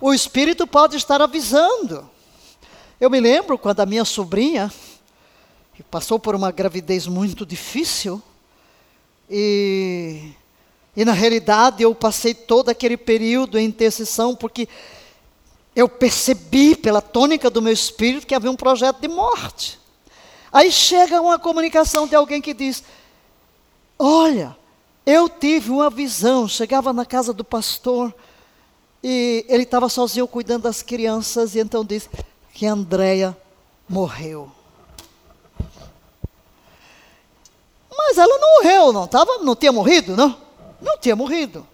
[0.00, 2.08] O espírito pode estar avisando.
[3.00, 4.72] Eu me lembro quando a minha sobrinha
[5.90, 8.22] passou por uma gravidez muito difícil
[9.28, 10.32] e,
[10.96, 14.68] e na realidade eu passei todo aquele período em intercessão porque
[15.80, 19.78] eu percebi pela tônica do meu espírito que havia um projeto de morte.
[20.52, 22.82] Aí chega uma comunicação de alguém que diz:
[23.98, 24.56] Olha,
[25.06, 26.46] eu tive uma visão.
[26.46, 28.14] Chegava na casa do pastor
[29.02, 32.10] e ele estava sozinho cuidando das crianças e então disse:
[32.52, 33.36] que Andréia
[33.88, 34.50] morreu.
[37.96, 40.36] Mas ela não morreu, não tava, não tinha morrido, não?
[40.80, 41.66] Não tinha morrido.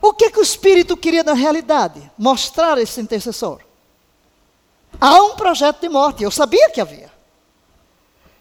[0.00, 2.10] O que, que o Espírito queria na realidade?
[2.16, 3.60] Mostrar esse intercessor.
[5.00, 7.10] Há um projeto de morte, eu sabia que havia.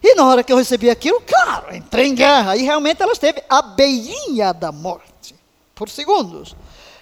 [0.02, 2.56] E na hora que eu recebi aquilo, claro, entrei em guerra.
[2.56, 5.36] E realmente ela esteve à beirinha da morte,
[5.76, 6.56] por segundos.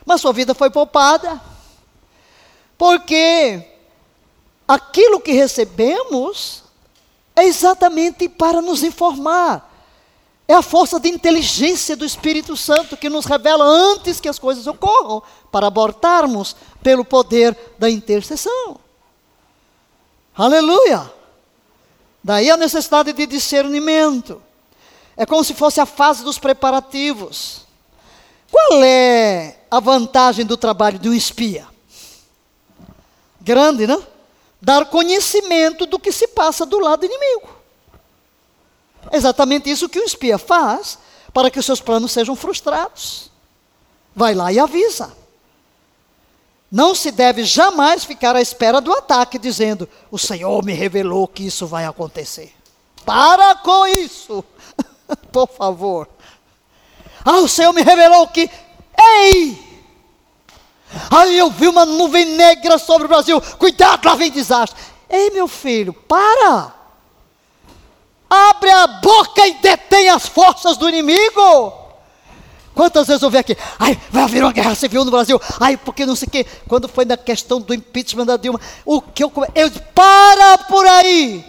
[0.03, 1.39] Mas sua vida foi poupada.
[2.77, 3.63] Porque
[4.67, 6.63] aquilo que recebemos
[7.35, 9.76] é exatamente para nos informar.
[10.47, 14.65] É a força de inteligência do Espírito Santo que nos revela antes que as coisas
[14.65, 18.79] ocorram, para abortarmos pelo poder da intercessão.
[20.35, 21.11] Aleluia!
[22.23, 24.41] Daí a necessidade de discernimento.
[25.15, 27.65] É como se fosse a fase dos preparativos.
[28.51, 31.67] Qual é a vantagem do trabalho de um espia?
[33.47, 33.97] grande, né?
[34.61, 37.47] Dar conhecimento do que se passa do lado inimigo.
[39.11, 40.97] É exatamente isso que o espia faz
[41.33, 43.31] para que os seus planos sejam frustrados.
[44.15, 45.13] Vai lá e avisa.
[46.71, 51.45] Não se deve jamais ficar à espera do ataque, dizendo: O Senhor me revelou que
[51.45, 52.53] isso vai acontecer.
[53.05, 54.43] Para com isso,
[55.31, 56.09] por favor.
[57.23, 58.49] Ah, o Senhor me revelou que.
[58.99, 59.67] Ei!
[61.11, 63.39] Aí eu vi uma nuvem negra sobre o Brasil.
[63.57, 64.81] Cuidado, lá vem desastre.
[65.09, 66.76] Ei, meu filho, para.
[68.29, 71.73] Abre a boca e detém as forças do inimigo.
[72.77, 76.05] Quantas vezes eu vi aqui, ai, vai haver uma guerra civil no Brasil, ai, porque
[76.05, 76.45] não sei o quê.
[76.67, 80.85] Quando foi na questão do impeachment da Dilma, o que eu eu disse, para por
[80.85, 81.43] aí.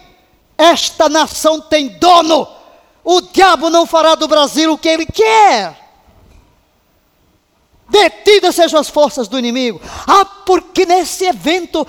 [0.56, 2.48] Esta nação tem dono.
[3.04, 5.78] O diabo não fará do Brasil o que ele quer.
[7.88, 9.80] Detidas sejam as forças do inimigo.
[10.06, 11.86] Ah, porque nesse evento.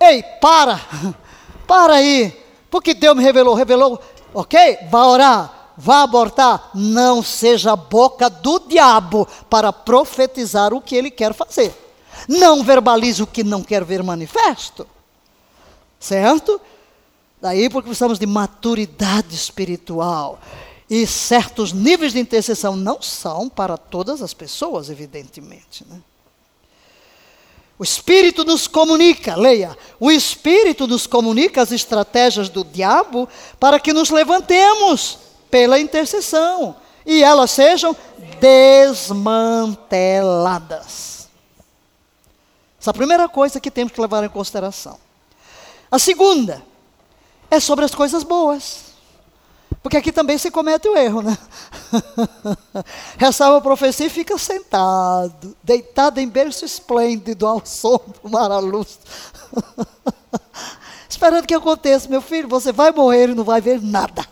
[0.00, 0.80] Ei, para!
[1.66, 2.39] Para aí!
[2.70, 4.00] Porque Deus me revelou, revelou.
[4.32, 4.78] Ok?
[4.90, 6.70] Vá orar, vá abortar.
[6.74, 11.74] Não seja a boca do diabo para profetizar o que ele quer fazer.
[12.28, 14.86] Não verbalize o que não quer ver manifesto.
[15.98, 16.60] Certo?
[17.40, 20.38] Daí porque precisamos de maturidade espiritual.
[20.88, 25.84] E certos níveis de intercessão não são para todas as pessoas, evidentemente.
[25.88, 26.00] Né?
[27.80, 33.26] O Espírito nos comunica, leia, o Espírito nos comunica as estratégias do diabo
[33.58, 35.16] para que nos levantemos
[35.50, 36.76] pela intercessão
[37.06, 37.96] e elas sejam
[38.38, 41.30] desmanteladas.
[42.78, 44.98] Essa é a primeira coisa que temos que levar em consideração.
[45.90, 46.62] A segunda
[47.50, 48.89] é sobre as coisas boas.
[49.82, 51.36] Porque aqui também se comete o erro, né?
[53.16, 58.58] Recebe a profecia e fica sentado, deitado em berço esplêndido ao som do mar à
[58.58, 58.98] luz.
[61.08, 64.24] Esperando que aconteça, meu filho, você vai morrer e não vai ver nada.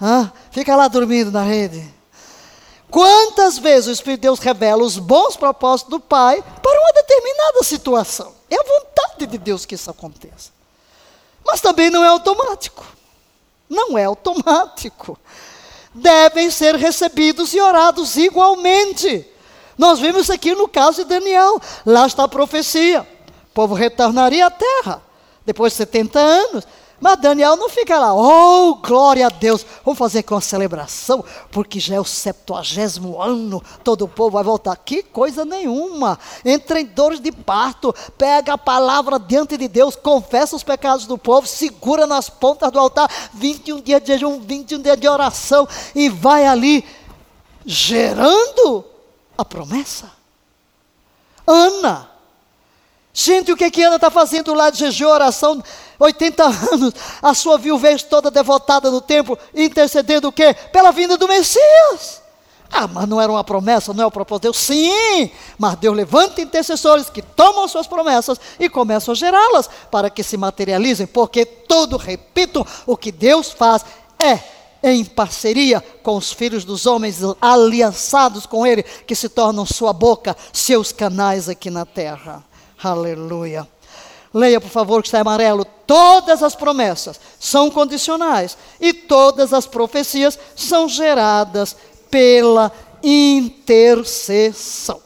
[0.00, 1.94] Ah, fica lá dormindo na rede.
[2.88, 7.62] Quantas vezes o Espírito de Deus revela os bons propósitos do Pai para uma determinada
[7.64, 8.32] situação?
[8.48, 10.50] É a vontade de Deus que isso aconteça.
[11.44, 12.95] Mas também não é automático.
[13.68, 15.18] Não é automático.
[15.94, 19.26] Devem ser recebidos e orados igualmente.
[19.78, 21.60] Nós vimos aqui no caso de Daniel.
[21.84, 23.00] Lá está a profecia.
[23.02, 25.02] O povo retornaria à terra
[25.44, 26.66] depois de 70 anos.
[26.98, 31.78] Mas Daniel não fica lá, oh, glória a Deus, vamos fazer aqui uma celebração, porque
[31.78, 34.74] já é o septuagésimo ano, todo o povo vai voltar.
[34.76, 36.18] Que coisa nenhuma.
[36.42, 41.18] Entra em dores de parto, pega a palavra diante de Deus, confessa os pecados do
[41.18, 46.08] povo, segura nas pontas do altar, 21 dias de jejum, 21 dias de oração, e
[46.08, 46.82] vai ali
[47.66, 48.84] gerando
[49.36, 50.10] a promessa.
[51.46, 52.15] Ana,
[53.18, 55.64] Gente, o que, que Ana está fazendo lá de jejum, oração,
[55.98, 56.92] 80 anos,
[57.22, 60.54] a sua viuvez toda devotada no templo, intercedendo o quê?
[60.70, 62.20] Pela vinda do Messias.
[62.70, 64.58] Ah, mas não era uma promessa, não é o propósito de Deus?
[64.58, 70.22] Sim, mas Deus levanta intercessores que tomam suas promessas e começam a gerá-las para que
[70.22, 73.82] se materializem, porque tudo, repito, o que Deus faz
[74.22, 74.40] é
[74.82, 80.36] em parceria com os filhos dos homens aliançados com Ele, que se tornam sua boca,
[80.52, 82.44] seus canais aqui na terra.
[82.90, 83.66] Aleluia.
[84.32, 85.64] Leia, por favor, que está amarelo.
[85.64, 91.76] Todas as promessas são condicionais e todas as profecias são geradas
[92.10, 92.70] pela
[93.02, 95.00] intercessão.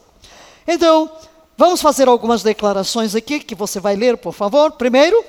[0.67, 1.09] Então,
[1.57, 4.73] vamos fazer algumas declarações aqui que você vai ler, por favor.
[4.73, 5.23] Primeiro,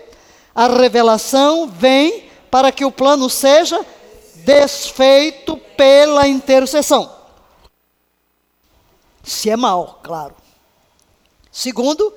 [0.54, 3.82] a revelação vem para que o plano seja
[4.44, 7.10] desfeito pela intercessão.
[9.22, 10.34] Se é mal, claro.
[11.50, 12.12] Segundo,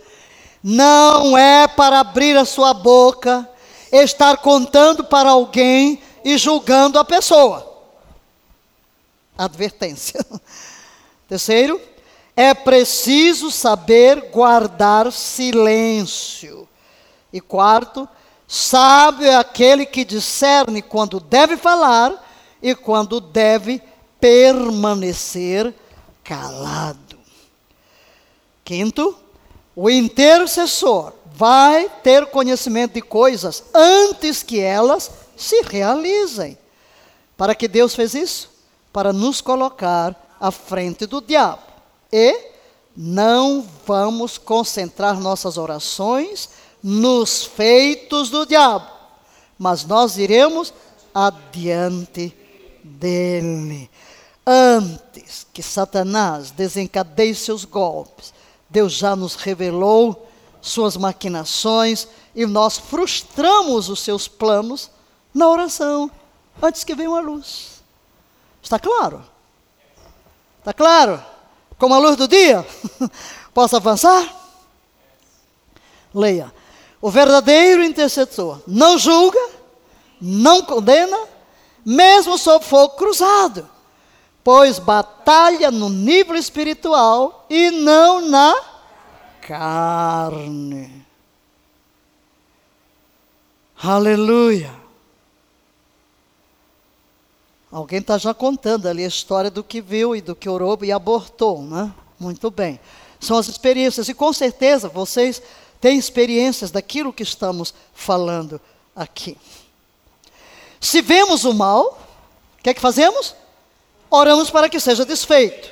[0.68, 3.48] não é para abrir a sua boca,
[3.92, 7.72] estar contando para alguém e julgando a pessoa.
[9.38, 10.26] Advertência.
[11.30, 11.80] Terceiro,
[12.36, 16.68] é preciso saber guardar silêncio.
[17.32, 18.10] E quarto,
[18.48, 22.12] sábio é aquele que discerne quando deve falar
[22.60, 23.84] e quando deve
[24.20, 25.72] permanecer
[26.24, 27.20] calado.
[28.64, 29.16] Quinto,
[29.76, 36.58] o intercessor vai ter conhecimento de coisas antes que elas se realizem.
[37.36, 38.50] Para que Deus fez isso?
[38.94, 41.62] Para nos colocar à frente do diabo.
[42.12, 42.54] E
[42.96, 46.50] não vamos concentrar nossas orações
[46.82, 48.88] nos feitos do diabo,
[49.58, 50.74] mas nós iremos
[51.14, 52.34] adiante
[52.84, 53.90] dele.
[54.46, 58.35] Antes que Satanás desencadeie seus golpes,
[58.76, 60.28] Deus já nos revelou
[60.62, 64.92] suas maquinações e nós frustramos os seus planos
[65.34, 66.12] na oração,
[66.62, 67.82] antes que venha a luz.
[68.62, 69.24] Está claro?
[70.60, 71.24] Está claro?
[71.78, 72.68] Como a luz do dia?
[73.54, 74.30] Posso avançar?
[76.14, 76.54] Leia.
[77.02, 79.40] O verdadeiro intercessor não julga,
[80.20, 81.18] não condena,
[81.86, 83.70] mesmo sob fogo cruzado
[84.46, 88.56] pois batalha no nível espiritual e não na
[89.42, 91.04] carne.
[93.76, 94.72] Aleluia.
[97.72, 100.92] Alguém está já contando ali a história do que viu e do que orou e
[100.92, 101.92] abortou, né?
[102.20, 102.80] Muito bem.
[103.20, 105.42] São as experiências, e com certeza vocês
[105.82, 108.62] têm experiências daquilo que estamos falando
[108.96, 109.36] aqui.
[110.80, 112.00] Se vemos o mal,
[112.60, 113.34] o que é que fazemos?
[114.16, 115.70] Oramos para que seja desfeito.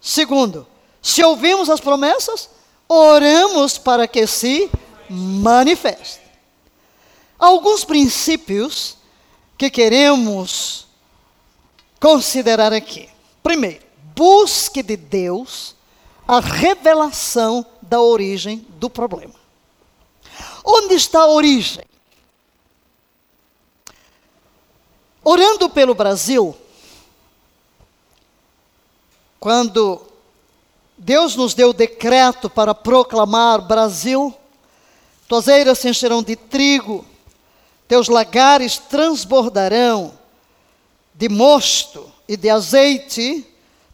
[0.00, 0.66] Segundo,
[1.06, 2.48] Se ouvimos as promessas,
[2.88, 4.70] oramos para que se
[5.06, 6.22] manifeste.
[7.38, 8.96] Alguns princípios
[9.58, 10.86] que queremos
[12.00, 13.06] considerar aqui.
[13.42, 13.84] Primeiro,
[14.16, 15.76] busque de Deus
[16.26, 19.34] a revelação da origem do problema.
[20.64, 21.84] Onde está a origem?
[25.22, 26.56] Orando pelo Brasil,
[29.44, 30.00] quando
[30.96, 34.34] Deus nos deu o decreto para proclamar Brasil,
[35.28, 37.04] tuas eiras se encherão de trigo,
[37.86, 40.14] teus lagares transbordarão
[41.12, 43.46] de mosto e de azeite.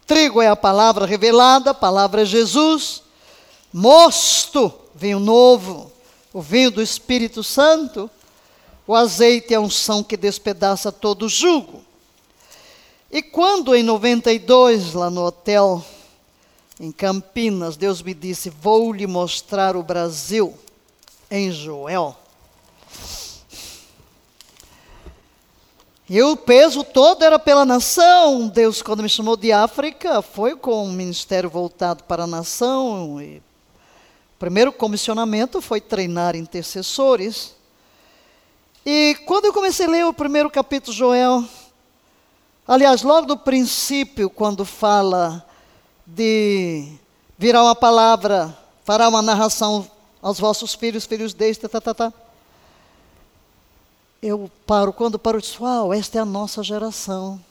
[0.07, 3.03] Trigo é a palavra revelada, a palavra é Jesus.
[3.73, 5.91] Mosto, vinho novo,
[6.31, 8.09] o vinho do Espírito Santo.
[8.87, 11.83] O azeite é a unção que despedaça todo o jugo.
[13.11, 15.83] E quando em 92, lá no hotel,
[16.79, 20.57] em Campinas, Deus me disse: Vou lhe mostrar o Brasil,
[21.29, 22.15] em Joel.
[26.09, 28.47] E o peso todo era pela nação.
[28.47, 33.21] Deus, quando me chamou de África, foi com um ministério voltado para a nação.
[33.21, 33.37] E
[34.35, 37.55] o primeiro comissionamento foi treinar intercessores.
[38.85, 41.45] E quando eu comecei a ler o primeiro capítulo de Joel,
[42.73, 45.45] aliás, logo do princípio, quando fala
[46.05, 46.87] de
[47.37, 49.89] virar uma palavra, fará uma narração
[50.21, 52.13] aos vossos filhos, filhos deste, tá, tá, tá
[54.21, 57.43] eu paro, quando paro, eu digo, uau, esta é a nossa geração.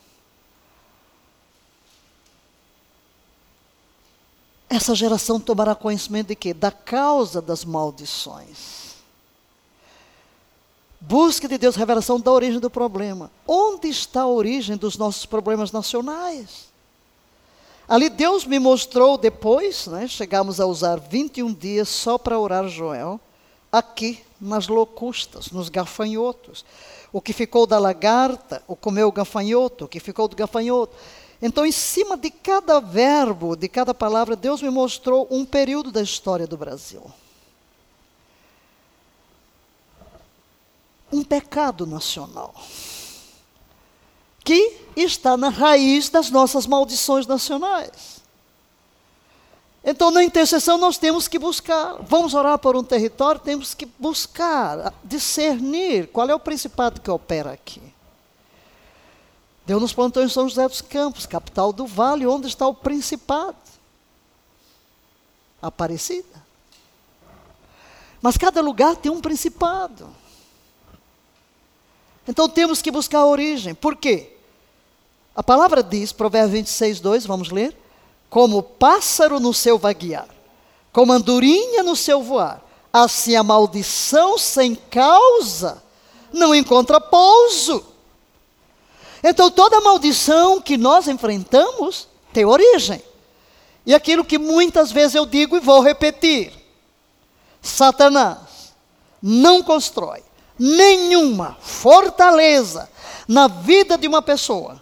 [4.68, 6.54] Essa geração tomará conhecimento de quê?
[6.54, 8.89] Da causa das maldições.
[11.00, 13.30] Busque de Deus revelação da origem do problema.
[13.48, 16.68] Onde está a origem dos nossos problemas nacionais?
[17.88, 23.18] Ali Deus me mostrou depois, né, chegamos a usar 21 dias só para orar Joel,
[23.72, 26.64] aqui nas locustas, nos gafanhotos.
[27.12, 30.94] O que ficou da lagarta, o comeu o gafanhoto, o que ficou do gafanhoto.
[31.42, 36.02] Então, em cima de cada verbo, de cada palavra, Deus me mostrou um período da
[36.02, 37.02] história do Brasil.
[41.12, 42.54] Um pecado nacional
[44.44, 48.20] que está na raiz das nossas maldições nacionais.
[49.82, 51.96] Então, na intercessão, nós temos que buscar.
[52.02, 57.52] Vamos orar por um território, temos que buscar, discernir qual é o principado que opera
[57.52, 57.82] aqui.
[59.64, 63.56] Deus nos plantou em São José dos Campos, capital do vale, onde está o principado?
[65.62, 66.42] Aparecida.
[68.20, 70.19] Mas cada lugar tem um principado.
[72.30, 73.74] Então temos que buscar a origem.
[73.74, 74.30] Por quê?
[75.34, 77.76] A palavra diz, Provérbios 26, 2, vamos ler
[78.28, 80.28] como pássaro no seu vaguear,
[80.92, 82.62] como andorinha no seu voar.
[82.92, 85.82] Assim a maldição sem causa
[86.32, 87.84] não encontra pouso.
[89.24, 93.02] Então toda maldição que nós enfrentamos tem origem.
[93.84, 96.52] E aquilo que muitas vezes eu digo e vou repetir:
[97.60, 98.72] Satanás
[99.20, 100.29] não constrói
[100.60, 102.86] nenhuma fortaleza
[103.26, 104.78] na vida de uma pessoa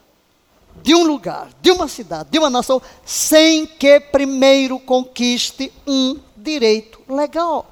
[0.82, 7.00] de um lugar, de uma cidade, de uma nação, sem que primeiro conquiste um direito
[7.08, 7.66] legal.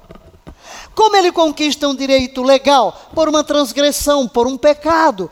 [0.93, 3.09] Como ele conquista um direito legal?
[3.15, 5.31] Por uma transgressão, por um pecado.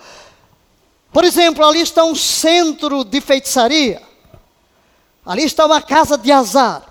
[1.11, 4.01] Por exemplo, ali está um centro de feitiçaria.
[5.25, 6.83] Ali está uma casa de azar.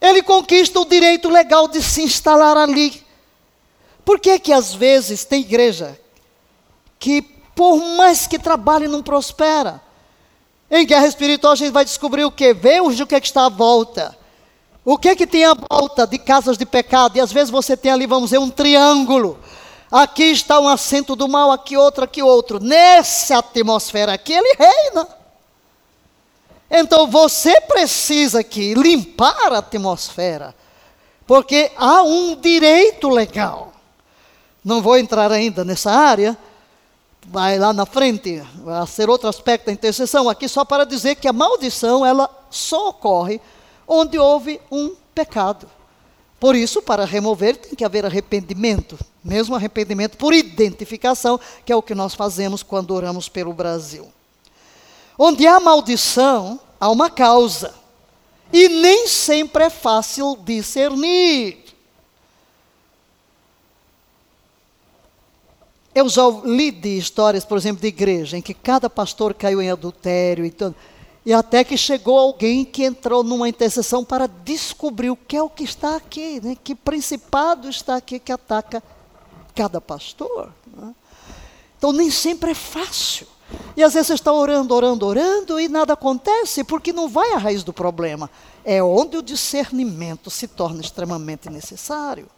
[0.00, 3.03] Ele conquista o direito legal de se instalar ali.
[4.04, 5.98] Por que que às vezes tem igreja
[6.98, 9.80] que por mais que trabalhe, não prospera.
[10.70, 12.52] Em guerra espiritual a gente vai descobrir o que?
[12.52, 14.16] Veja o que, é que está à volta.
[14.84, 17.16] O que é que tem à volta de casas de pecado?
[17.16, 19.38] E às vezes você tem ali, vamos dizer, um triângulo.
[19.90, 22.58] Aqui está um assento do mal, aqui outro, aqui outro.
[22.58, 25.08] Nessa atmosfera aqui ele reina.
[26.70, 30.54] Então você precisa aqui limpar a atmosfera,
[31.24, 33.73] porque há um direito legal.
[34.64, 36.36] Não vou entrar ainda nessa área,
[37.26, 41.28] vai lá na frente, vai ser outro aspecto da intercessão, aqui só para dizer que
[41.28, 43.40] a maldição, ela só ocorre
[43.86, 45.68] onde houve um pecado.
[46.40, 51.82] Por isso, para remover, tem que haver arrependimento, mesmo arrependimento por identificação, que é o
[51.82, 54.12] que nós fazemos quando oramos pelo Brasil.
[55.18, 57.74] Onde há maldição, há uma causa.
[58.52, 61.63] E nem sempre é fácil discernir.
[65.94, 69.70] Eu já li de histórias, por exemplo, de igreja, em que cada pastor caiu em
[69.70, 70.74] adultério e tudo.
[71.24, 75.48] E até que chegou alguém que entrou numa intercessão para descobrir o que é o
[75.48, 76.56] que está aqui, né?
[76.62, 78.82] que principado está aqui que ataca
[79.54, 80.52] cada pastor.
[80.76, 80.94] Né?
[81.78, 83.26] Então nem sempre é fácil.
[83.76, 87.38] E às vezes você está orando, orando, orando e nada acontece porque não vai à
[87.38, 88.28] raiz do problema.
[88.64, 92.28] É onde o discernimento se torna extremamente necessário.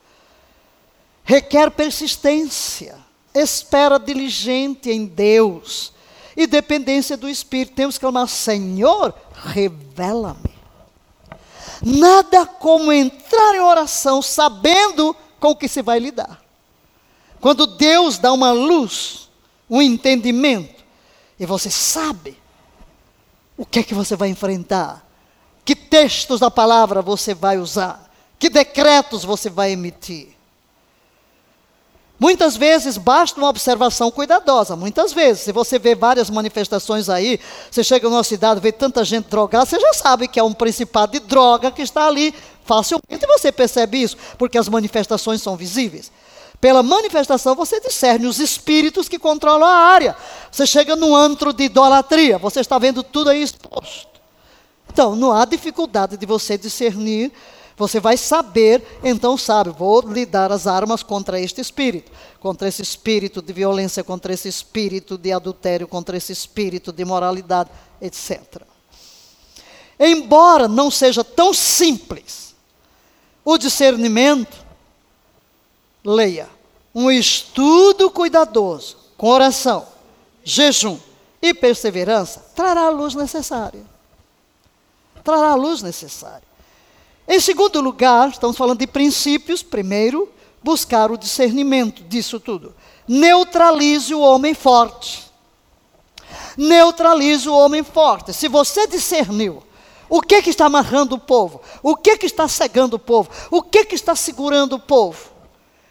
[1.25, 2.97] Requer persistência,
[3.41, 5.93] espera diligente em Deus
[6.37, 7.75] e dependência do Espírito.
[7.75, 10.57] Temos que clamar: Senhor, revela-me.
[11.83, 16.43] Nada como entrar em oração sabendo com o que se vai lidar.
[17.41, 19.29] Quando Deus dá uma luz,
[19.69, 20.85] um entendimento,
[21.39, 22.37] e você sabe
[23.57, 25.07] o que é que você vai enfrentar,
[25.65, 30.36] que textos da palavra você vai usar, que decretos você vai emitir.
[32.19, 34.75] Muitas vezes basta uma observação cuidadosa.
[34.75, 37.39] Muitas vezes, se você vê várias manifestações aí,
[37.71, 41.13] você chega numa cidade, vê tanta gente drogada, você já sabe que é um principado
[41.13, 43.27] de droga que está ali facilmente.
[43.27, 46.11] Você percebe isso, porque as manifestações são visíveis.
[46.59, 50.17] Pela manifestação, você discerne os espíritos que controlam a área.
[50.51, 54.09] Você chega num antro de idolatria, você está vendo tudo aí exposto.
[54.91, 57.31] Então, não há dificuldade de você discernir
[57.77, 62.11] você vai saber, então sabe, vou lhe dar as armas contra este espírito,
[62.41, 67.69] contra esse espírito de violência, contra esse espírito de adultério, contra esse espírito de moralidade,
[68.01, 68.63] etc.
[70.01, 72.55] Embora não seja tão simples
[73.45, 74.57] o discernimento,
[76.03, 76.49] leia.
[76.95, 79.87] Um estudo cuidadoso, com oração,
[80.43, 80.99] jejum
[81.43, 83.85] e perseverança, trará a luz necessária.
[85.23, 86.46] Trará a luz necessária.
[87.29, 89.63] Em segundo lugar, estamos falando de princípios.
[89.63, 90.29] Primeiro,
[90.63, 92.75] buscar o discernimento disso tudo.
[93.07, 95.25] Neutralize o homem forte.
[96.57, 98.33] Neutralize o homem forte.
[98.33, 99.63] Se você discerniu
[100.09, 103.63] o que, que está amarrando o povo, o que, que está cegando o povo, o
[103.63, 105.31] que, que está segurando o povo,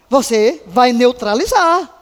[0.08, 1.92] você vai neutralizar.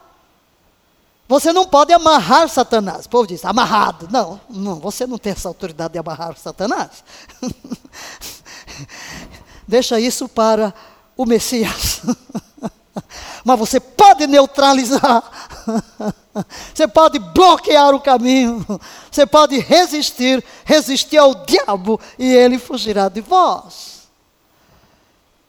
[1.27, 3.05] Você não pode amarrar Satanás.
[3.05, 4.07] O povo diz, amarrado.
[4.11, 7.03] Não, não, você não tem essa autoridade de amarrar Satanás.
[9.67, 10.73] Deixa isso para
[11.17, 12.01] o Messias.
[13.43, 15.23] Mas você pode neutralizar.
[16.73, 18.65] Você pode bloquear o caminho.
[19.09, 24.09] Você pode resistir, resistir ao diabo e ele fugirá de vós.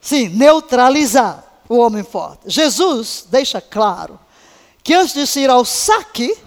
[0.00, 2.42] Sim, neutralizar o homem forte.
[2.46, 4.18] Jesus deixa claro
[4.84, 6.38] que antes de se ir ao saque,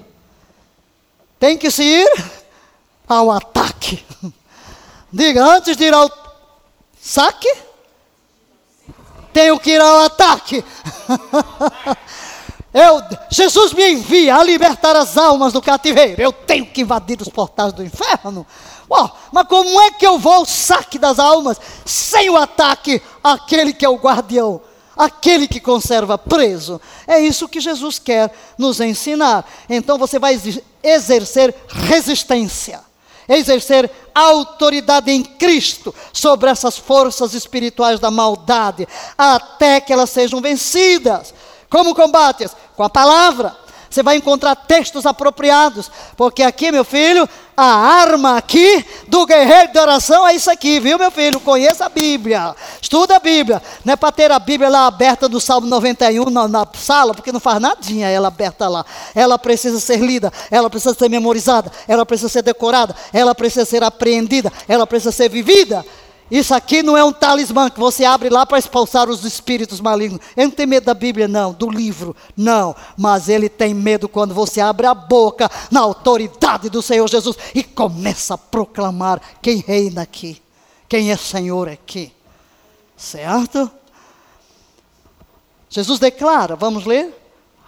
[1.37, 2.23] tem que se ir
[3.05, 4.05] ao ataque.
[5.11, 6.09] Diga, antes de ir ao
[7.09, 7.51] saque,
[9.33, 10.63] tenho que ir ao ataque.
[12.71, 13.01] Eu,
[13.31, 16.21] Jesus me envia a libertar as almas do cativeiro.
[16.21, 18.45] Eu tenho que invadir os portais do inferno.
[18.87, 23.73] Oh, mas como é que eu vou ao saque das almas sem o ataque àquele
[23.73, 24.61] que é o guardião,
[24.95, 26.79] aquele que conserva preso?
[27.07, 29.49] É isso que Jesus quer nos ensinar.
[29.67, 30.39] Então você vai
[30.83, 32.87] exercer resistência
[33.29, 41.33] exercer autoridade em Cristo sobre essas forças espirituais da maldade, até que elas sejam vencidas.
[41.69, 42.51] Como combates?
[42.75, 43.55] Com a palavra.
[43.89, 47.27] Você vai encontrar textos apropriados, porque aqui, meu filho,
[47.57, 51.39] a arma aqui do guerreiro de oração é isso aqui, viu, meu filho?
[51.39, 53.61] Conheça a Bíblia, estuda a Bíblia.
[53.83, 57.31] Não é para ter a Bíblia lá aberta do Salmo 91 na, na sala, porque
[57.31, 58.85] não faz nadinha ela aberta lá.
[59.15, 63.83] Ela precisa ser lida, ela precisa ser memorizada, ela precisa ser decorada, ela precisa ser
[63.83, 65.83] apreendida, ela precisa ser vivida.
[66.29, 70.21] Isso aqui não é um talismã que você abre lá para expulsar os espíritos malignos.
[70.37, 72.75] Ele não tem medo da Bíblia, não, do livro, não.
[72.95, 77.63] Mas ele tem medo quando você abre a boca na autoridade do Senhor Jesus e
[77.63, 80.39] começa a proclamar quem reina aqui,
[80.87, 82.11] quem é Senhor aqui.
[82.95, 83.71] Certo?
[85.67, 87.15] Jesus declara, vamos ler?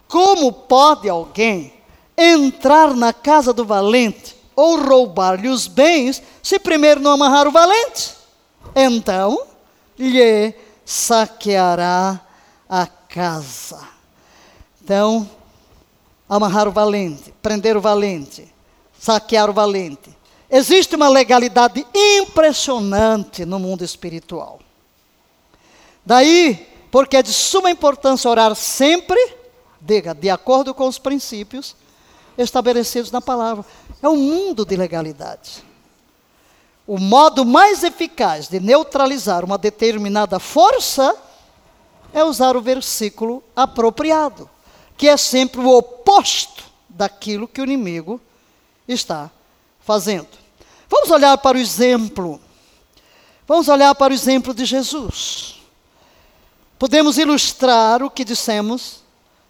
[0.08, 1.74] Como pode alguém
[2.16, 8.21] entrar na casa do valente ou roubar-lhe os bens se primeiro não amarrar o valente?
[8.76, 9.48] Então
[9.98, 10.54] lhe
[10.86, 12.20] saqueará
[12.70, 13.88] a casa.
[14.84, 15.30] Então,
[16.28, 18.54] amarrar o valente, prender o valente,
[18.98, 20.10] saquear o valente.
[20.50, 24.60] Existe uma legalidade impressionante no mundo espiritual.
[26.06, 29.36] Daí, porque é de suma importância orar sempre,
[29.80, 31.76] diga, de acordo com os princípios
[32.38, 33.66] estabelecidos na palavra.
[34.02, 35.64] É um mundo de legalidade.
[36.94, 41.16] O modo mais eficaz de neutralizar uma determinada força
[42.14, 44.50] é usar o versículo apropriado,
[44.98, 48.20] que é sempre o oposto daquilo que o inimigo
[48.86, 49.32] está
[49.80, 50.28] fazendo.
[50.90, 52.42] Vamos olhar para o exemplo.
[53.48, 55.62] Vamos olhar para o exemplo de Jesus.
[56.78, 59.02] Podemos ilustrar o que dissemos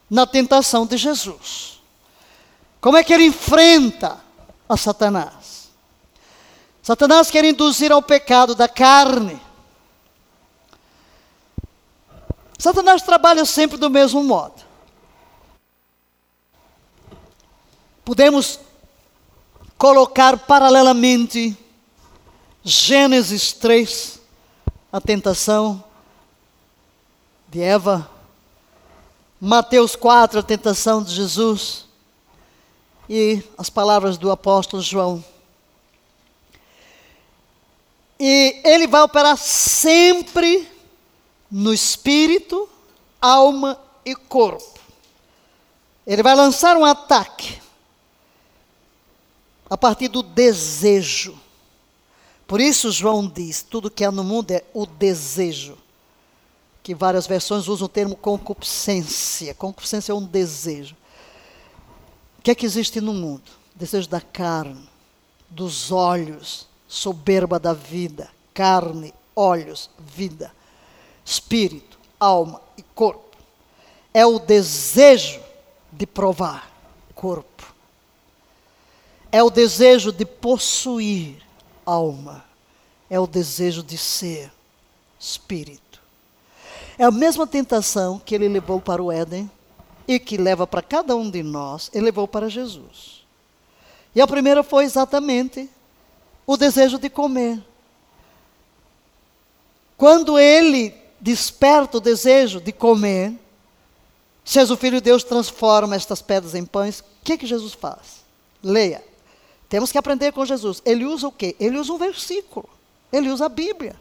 [0.07, 1.81] na tentação de Jesus.
[2.79, 4.19] Como é que ele enfrenta
[4.69, 5.60] a Satanás?
[6.81, 9.39] Satanás quer induzir ao pecado da carne.
[12.57, 14.61] Satanás trabalha sempre do mesmo modo.
[18.03, 18.59] Podemos
[19.77, 21.57] colocar paralelamente
[22.63, 24.19] Gênesis 3,
[24.91, 25.83] a tentação
[27.47, 28.09] de Eva,
[29.39, 31.85] Mateus 4, a tentação de Jesus,
[33.09, 35.30] e as palavras do apóstolo João.
[38.23, 40.69] E ele vai operar sempre
[41.49, 42.69] no espírito,
[43.19, 44.79] alma e corpo.
[46.05, 47.59] Ele vai lançar um ataque
[49.67, 51.35] a partir do desejo.
[52.45, 55.75] Por isso, João diz: tudo que há no mundo é o desejo.
[56.83, 59.55] Que várias versões usam o termo concupiscência.
[59.55, 60.95] Concupiscência é um desejo.
[62.37, 63.49] O que é que existe no mundo?
[63.73, 64.87] Desejo da carne,
[65.49, 68.29] dos olhos, soberba da vida.
[68.53, 70.51] Carne, olhos, vida.
[71.23, 73.37] Espírito, alma e corpo.
[74.13, 75.39] É o desejo
[75.91, 76.69] de provar
[77.15, 77.51] corpo
[79.31, 81.37] é o desejo de possuir
[81.85, 82.43] alma,
[83.09, 84.51] é o desejo de ser
[85.17, 86.01] espírito.
[86.97, 89.49] É a mesma tentação que ele levou para o Éden
[90.07, 93.23] e que leva para cada um de nós, ele levou para Jesus.
[94.13, 95.69] E a primeira foi exatamente
[96.51, 97.63] o desejo de comer.
[99.95, 103.33] Quando ele desperta o desejo de comer,
[104.43, 108.25] se o Filho de Deus, transforma estas pedras em pães, o que, que Jesus faz?
[108.61, 109.01] Leia.
[109.69, 110.81] Temos que aprender com Jesus.
[110.83, 111.55] Ele usa o quê?
[111.57, 112.67] Ele usa um versículo.
[113.13, 113.95] Ele usa a Bíblia.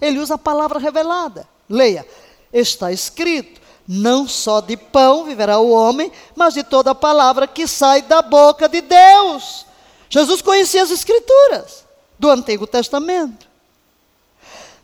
[0.00, 1.48] Ele usa a palavra revelada.
[1.70, 2.04] Leia.
[2.52, 7.68] Está escrito: não só de pão viverá o homem, mas de toda a palavra que
[7.68, 9.64] sai da boca de Deus.
[10.10, 11.83] Jesus conhecia as Escrituras
[12.18, 13.46] do Antigo Testamento.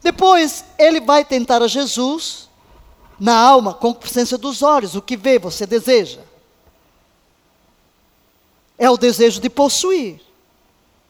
[0.03, 2.49] Depois, ele vai tentar a Jesus
[3.19, 6.21] na alma, com presença dos olhos, o que vê, você deseja
[8.81, 10.19] é o desejo de possuir.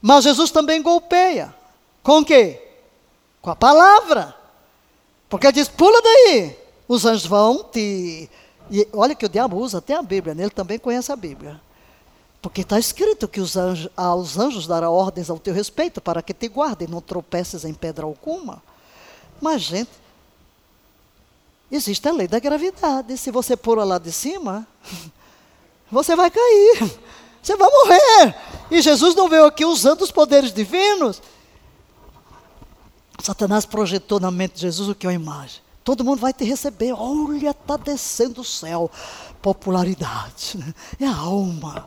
[0.03, 1.55] Mas Jesus também golpeia.
[2.03, 2.61] Com o quê?
[3.41, 4.35] Com a palavra.
[5.29, 6.57] Porque ele diz: pula daí.
[6.89, 8.29] Os anjos vão te.
[8.69, 10.43] E olha que o diabo usa até a Bíblia, né?
[10.43, 11.61] ele também conhece a Bíblia.
[12.43, 16.33] Porque está escrito que os anjos, aos anjos dará ordens ao teu respeito para que
[16.33, 18.63] te guardem, não tropeces em pedra alguma.
[19.41, 19.91] Mas, gente,
[21.71, 23.17] existe a lei da gravidade.
[23.19, 24.67] Se você pula lá de cima,
[25.91, 27.01] você vai cair.
[27.43, 28.37] Você vai morrer.
[28.71, 31.23] E Jesus não veio aqui usando os poderes divinos.
[33.19, 35.63] Satanás projetou na mente de Jesus o que é a imagem.
[35.83, 36.93] Todo mundo vai te receber.
[36.93, 38.91] Olha, está descendo o céu.
[39.41, 40.59] Popularidade.
[41.01, 41.87] É a alma.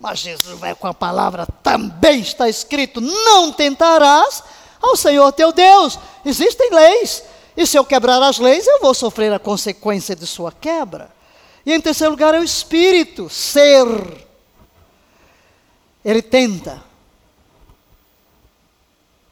[0.00, 4.42] Mas Jesus vai com a palavra, também está escrito: não tentarás
[4.80, 5.98] ao Senhor teu Deus.
[6.24, 7.22] Existem leis.
[7.56, 11.10] E se eu quebrar as leis, eu vou sofrer a consequência de sua quebra.
[11.66, 13.86] E em terceiro lugar é o espírito, ser.
[16.04, 16.82] Ele tenta.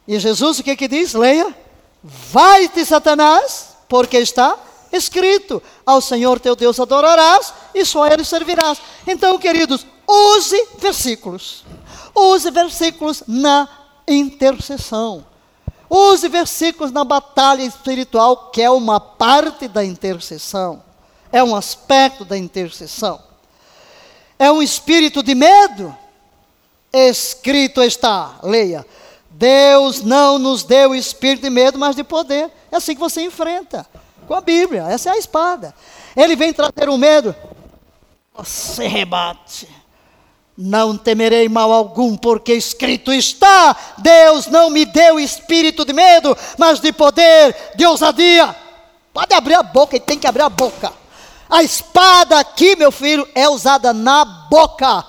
[0.05, 1.13] E Jesus o que que diz?
[1.13, 1.55] Leia.
[2.03, 4.57] Vai-te, Satanás, porque está
[4.91, 8.79] escrito: ao Senhor teu Deus adorarás e só a Ele servirás.
[9.07, 11.63] Então, queridos, use versículos.
[12.15, 13.67] Use versículos na
[14.07, 15.25] intercessão.
[15.89, 20.83] Use versículos na batalha espiritual, que é uma parte da intercessão.
[21.31, 23.21] É um aspecto da intercessão.
[24.39, 25.95] É um espírito de medo
[26.91, 28.85] Escrito está, leia.
[29.29, 32.49] Deus não nos deu espírito de medo, mas de poder.
[32.71, 33.85] É assim que você enfrenta.
[34.27, 35.75] Com a Bíblia, essa é a espada.
[36.15, 37.35] Ele vem trazer o medo.
[38.33, 39.67] Você rebate.
[40.57, 46.79] Não temerei mal algum, porque escrito está: Deus não me deu espírito de medo, mas
[46.79, 48.55] de poder, de ousadia.
[49.13, 50.91] Pode abrir a boca e tem que abrir a boca.
[51.47, 55.05] A espada aqui, meu filho, é usada na boca.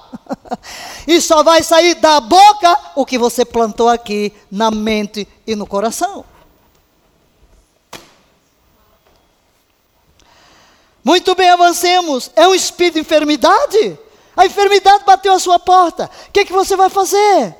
[1.08, 5.66] e só vai sair da boca o que você plantou aqui na mente e no
[5.66, 6.24] coração.
[11.02, 12.30] Muito bem, avancemos.
[12.36, 13.98] É um espírito de enfermidade?
[14.38, 16.08] A enfermidade bateu a sua porta.
[16.28, 17.54] O que, é que você vai fazer?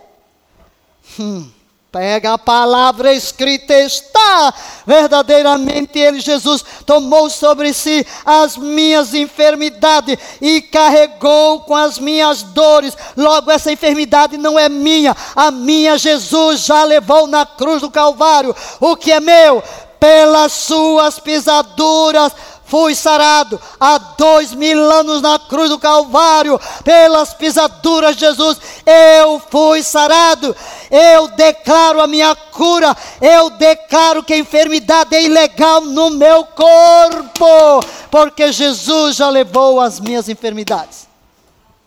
[1.18, 1.51] Hum,
[1.91, 4.53] Pega a palavra escrita está.
[4.87, 12.95] Verdadeiramente ele, Jesus, tomou sobre si as minhas enfermidades e carregou com as minhas dores.
[13.16, 15.16] Logo, essa enfermidade não é minha.
[15.35, 18.55] A minha Jesus já levou na cruz do Calvário.
[18.79, 19.62] O que é meu?
[19.99, 22.33] Pelas suas pisaduras
[22.68, 29.40] fui sarado há dois mil anos na cruz do Calvário, pelas pisaduras de Jesus, eu
[29.50, 30.54] fui sarado.
[30.90, 37.80] Eu declaro a minha cura, eu declaro que a enfermidade é ilegal no meu corpo,
[38.10, 41.08] porque Jesus já levou as minhas enfermidades.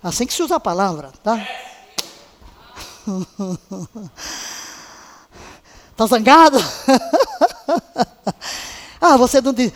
[0.03, 1.47] Assim que se usa a palavra, tá?
[5.91, 6.57] Está zangado?
[9.11, 9.73] Ah, você não diz.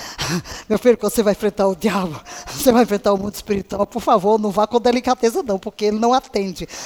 [0.68, 4.02] Meu filho, quando você vai enfrentar o diabo, você vai enfrentar o mundo espiritual, por
[4.02, 6.68] favor, não vá com delicadeza, não, porque ele não atende.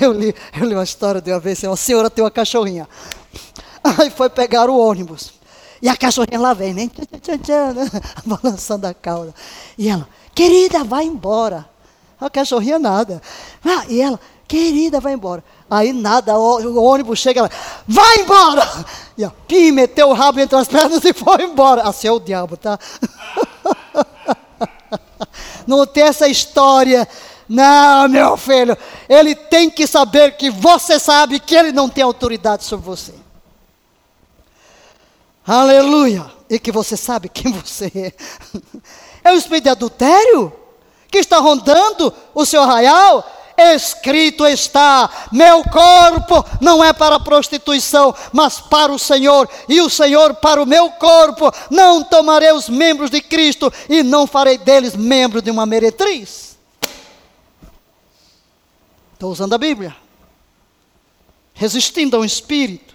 [0.00, 2.88] Eu li, eu li uma história de uma vez, assim, uma senhora tem uma cachorrinha.
[3.82, 5.32] Aí foi pegar o ônibus.
[5.82, 6.88] E a cachorrinha lá vem, né?
[8.24, 9.34] Balançando a cauda.
[9.76, 11.68] E ela, querida, vai embora.
[12.20, 13.20] A cachorrinha nada.
[13.64, 15.42] Ah, e ela, querida, vai embora.
[15.68, 17.50] Aí nada, o, ônibus chega lá,
[17.86, 18.86] vai embora!
[19.18, 21.82] E a Pim meteu o rabo entre as pernas e foi embora.
[21.82, 22.78] Assim é o diabo, tá?
[25.66, 27.08] Não tem essa história.
[27.48, 28.76] Não, meu filho,
[29.08, 33.14] ele tem que saber que você sabe que ele não tem autoridade sobre você.
[35.46, 36.26] Aleluia!
[36.50, 38.12] E que você sabe quem você é.
[39.22, 40.52] É o espírito de adultério
[41.10, 43.28] que está rondando o seu arraial?
[43.56, 50.34] Escrito está: meu corpo não é para prostituição, mas para o Senhor, e o Senhor
[50.34, 51.50] para o meu corpo.
[51.70, 56.56] Não tomarei os membros de Cristo e não farei deles membros de uma meretriz.
[59.14, 59.96] Estou usando a Bíblia.
[61.54, 62.85] Resistindo ao espírito.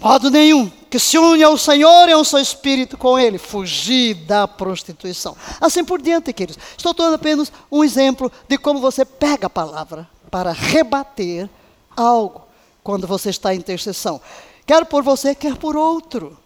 [0.00, 4.46] Modo nenhum que se une ao Senhor e ao seu espírito com Ele, fugir da
[4.46, 5.36] prostituição.
[5.60, 6.62] Assim por diante, queridos.
[6.76, 11.50] Estou dando apenas um exemplo de como você pega a palavra para rebater
[11.96, 12.42] algo
[12.82, 14.20] quando você está em intercessão.
[14.66, 16.38] Quer por você, quer por outro.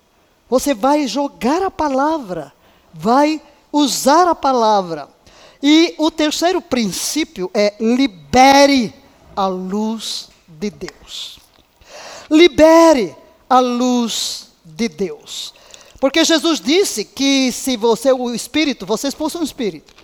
[0.48, 2.52] Você vai jogar a palavra,
[2.92, 3.40] vai
[3.70, 5.08] usar a palavra.
[5.62, 8.94] E o terceiro princípio é libere
[9.36, 11.38] a luz de Deus.
[12.30, 13.21] Libere
[13.52, 15.52] a luz de Deus.
[16.00, 19.94] Porque Jesus disse que se você, o Espírito, você expulsa um Espírito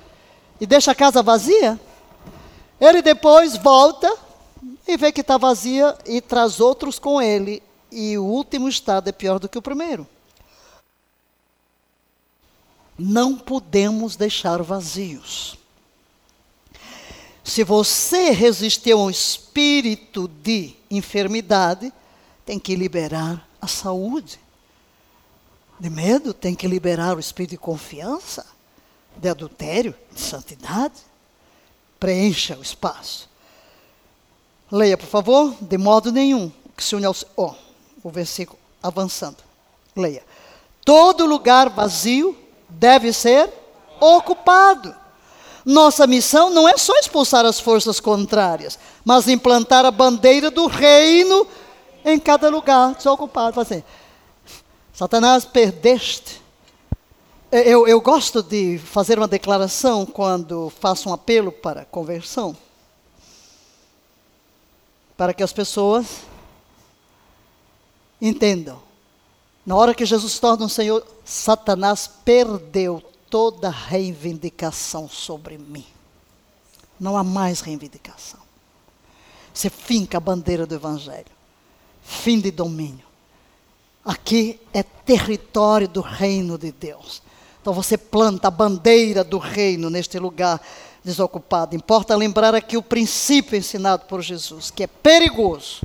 [0.61, 1.81] e deixa a casa vazia,
[2.79, 4.15] ele depois volta
[4.87, 7.63] e vê que está vazia e traz outros com ele.
[7.91, 10.07] E o último estado é pior do que o primeiro.
[12.99, 15.57] Não podemos deixar vazios.
[17.43, 21.91] Se você resistir a um espírito de enfermidade,
[22.49, 24.41] tem que liberar a saúde.
[25.79, 28.47] De medo, tem que liberar o espírito de confiança,
[29.19, 30.95] de adultério, de santidade.
[32.01, 33.29] Preencha o espaço.
[34.73, 37.15] Leia, por favor, de modo nenhum que se une ao.
[37.37, 37.53] Oh,
[38.03, 39.45] o versículo avançando.
[39.95, 40.25] Leia.
[40.87, 42.35] Todo lugar vazio
[42.67, 43.53] deve ser
[44.01, 44.97] ocupado.
[45.67, 51.47] Nossa missão não é só expulsar as forças contrárias, mas implantar a bandeira do reino
[52.13, 53.61] em cada lugar desocupado.
[53.61, 53.83] Assim,
[54.93, 56.43] Satanás, perdeste.
[57.51, 62.57] Eu, eu gosto de fazer uma declaração quando faço um apelo para conversão.
[65.17, 66.07] Para que as pessoas
[68.21, 68.81] entendam.
[69.65, 75.87] Na hora que Jesus se torna um Senhor, Satanás perdeu toda reivindicação sobre mim.
[76.99, 78.41] Não há mais reivindicação.
[79.53, 81.38] Você finca a bandeira do Evangelho
[82.09, 83.07] fim de domínio.
[84.03, 87.21] Aqui é território do reino de Deus.
[87.61, 90.59] Então você planta a bandeira do reino neste lugar
[91.05, 91.77] desocupado.
[91.77, 95.83] Importa lembrar aqui o princípio ensinado por Jesus, que é perigoso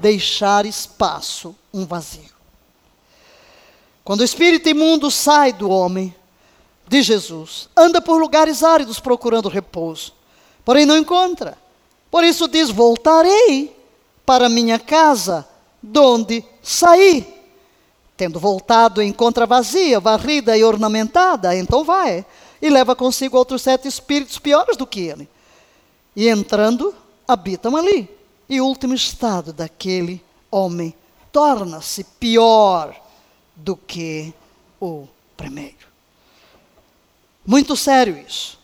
[0.00, 2.30] deixar espaço, um vazio.
[4.04, 6.14] Quando o espírito imundo sai do homem,
[6.86, 10.12] de Jesus, anda por lugares áridos procurando repouso,
[10.64, 11.58] porém não encontra.
[12.08, 13.79] Por isso diz: Voltarei
[14.24, 15.46] para minha casa,
[15.82, 17.26] donde saí.
[18.16, 22.24] Tendo voltado, encontra vazia, varrida e ornamentada, então vai,
[22.60, 25.28] e leva consigo outros sete espíritos piores do que ele.
[26.14, 26.94] E entrando,
[27.26, 28.08] habitam ali.
[28.48, 30.94] E o último estado daquele homem
[31.32, 32.94] torna-se pior
[33.54, 34.34] do que
[34.80, 35.06] o
[35.36, 35.88] primeiro.
[37.46, 38.58] Muito sério isso.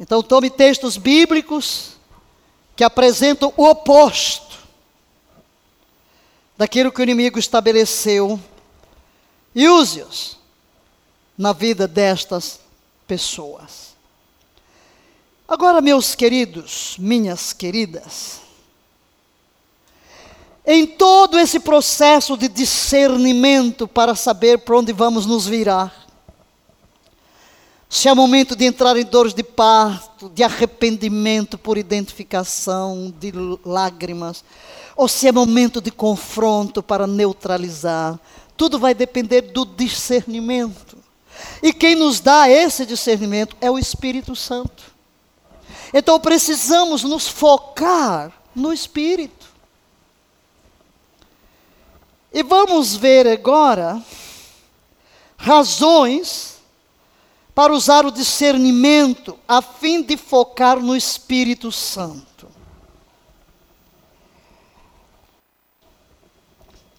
[0.00, 1.92] Então, tome textos bíblicos
[2.74, 4.43] que apresentam o oposto
[6.56, 8.40] daquilo que o inimigo estabeleceu
[9.54, 10.38] e use-os
[11.36, 12.60] na vida destas
[13.06, 13.94] pessoas.
[15.46, 18.40] Agora, meus queridos, minhas queridas,
[20.66, 26.03] em todo esse processo de discernimento para saber para onde vamos nos virar,
[27.94, 33.32] se é momento de entrar em dores de parto, de arrependimento por identificação, de
[33.64, 34.44] lágrimas,
[34.96, 38.18] ou se é momento de confronto para neutralizar,
[38.56, 40.98] tudo vai depender do discernimento.
[41.62, 44.82] E quem nos dá esse discernimento é o Espírito Santo.
[45.92, 49.46] Então precisamos nos focar no Espírito.
[52.32, 54.02] E vamos ver agora
[55.36, 56.53] razões
[57.54, 62.48] para usar o discernimento a fim de focar no Espírito Santo.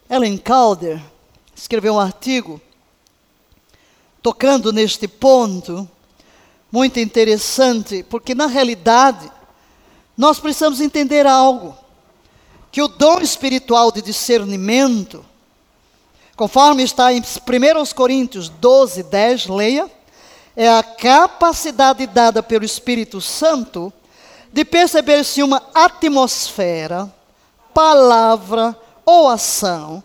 [0.09, 1.01] Ellen Calder
[1.55, 2.61] escreveu um artigo
[4.21, 5.87] tocando neste ponto,
[6.71, 9.31] muito interessante, porque na realidade
[10.17, 11.77] nós precisamos entender algo,
[12.71, 15.23] que o dom espiritual de discernimento,
[16.35, 19.91] conforme está em 1 Coríntios 12, 10, leia,
[20.55, 23.91] é a capacidade dada pelo Espírito Santo
[24.51, 27.13] de perceber se uma atmosfera,
[27.73, 30.03] palavra ou ação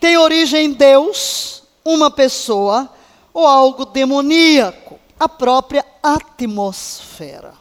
[0.00, 2.88] tem origem em Deus, uma pessoa
[3.32, 7.54] ou algo demoníaco, a própria atmosfera.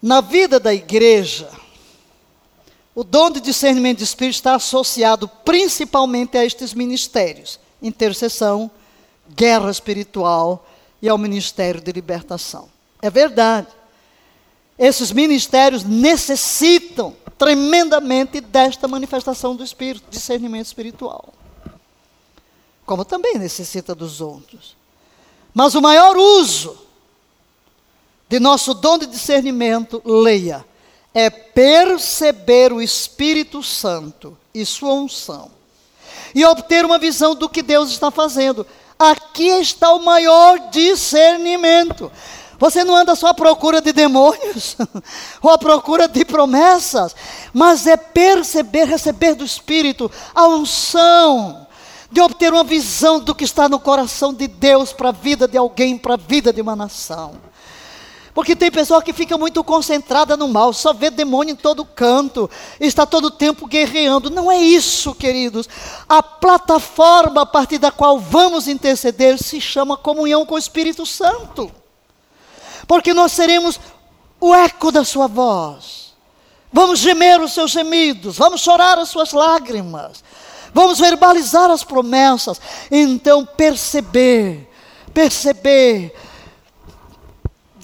[0.00, 1.50] Na vida da igreja,
[2.94, 8.70] o dom de discernimento de espírito está associado principalmente a estes ministérios: intercessão,
[9.28, 10.66] guerra espiritual
[11.02, 12.68] e ao ministério de libertação.
[13.02, 13.68] É verdade.
[14.78, 21.32] Esses ministérios necessitam tremendamente desta manifestação do espírito, discernimento espiritual.
[22.84, 24.76] Como também necessita dos outros.
[25.52, 26.76] Mas o maior uso
[28.28, 30.64] de nosso dom de discernimento, leia,
[31.14, 35.54] é perceber o Espírito Santo e sua unção
[36.34, 38.66] e obter uma visão do que Deus está fazendo.
[38.98, 42.10] Aqui está o maior discernimento.
[42.58, 44.76] Você não anda só à procura de demônios,
[45.42, 47.14] ou à procura de promessas,
[47.52, 51.66] mas é perceber, receber do Espírito a unção,
[52.10, 55.58] de obter uma visão do que está no coração de Deus para a vida de
[55.58, 57.34] alguém, para a vida de uma nação.
[58.34, 62.50] Porque tem pessoa que fica muito concentrada no mal, só vê demônio em todo canto,
[62.80, 64.28] está todo tempo guerreando.
[64.28, 65.68] Não é isso, queridos.
[66.08, 71.70] A plataforma a partir da qual vamos interceder se chama comunhão com o Espírito Santo.
[72.88, 73.78] Porque nós seremos
[74.40, 76.12] o eco da sua voz.
[76.72, 80.24] Vamos gemer os seus gemidos, vamos chorar as suas lágrimas,
[80.72, 82.60] vamos verbalizar as promessas.
[82.90, 84.68] Então, perceber,
[85.14, 86.12] perceber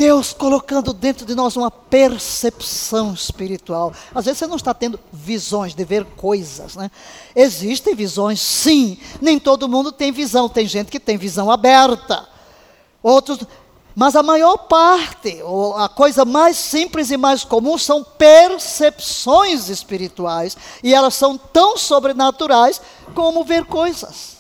[0.01, 3.93] Deus colocando dentro de nós uma percepção espiritual.
[4.15, 6.91] Às vezes você não está tendo visões de ver coisas, né?
[7.37, 8.97] Existem visões, sim.
[9.21, 10.49] Nem todo mundo tem visão.
[10.49, 12.27] Tem gente que tem visão aberta.
[13.03, 13.41] Outros,
[13.95, 20.57] mas a maior parte, ou a coisa mais simples e mais comum são percepções espirituais,
[20.83, 22.81] e elas são tão sobrenaturais
[23.15, 24.39] como ver coisas.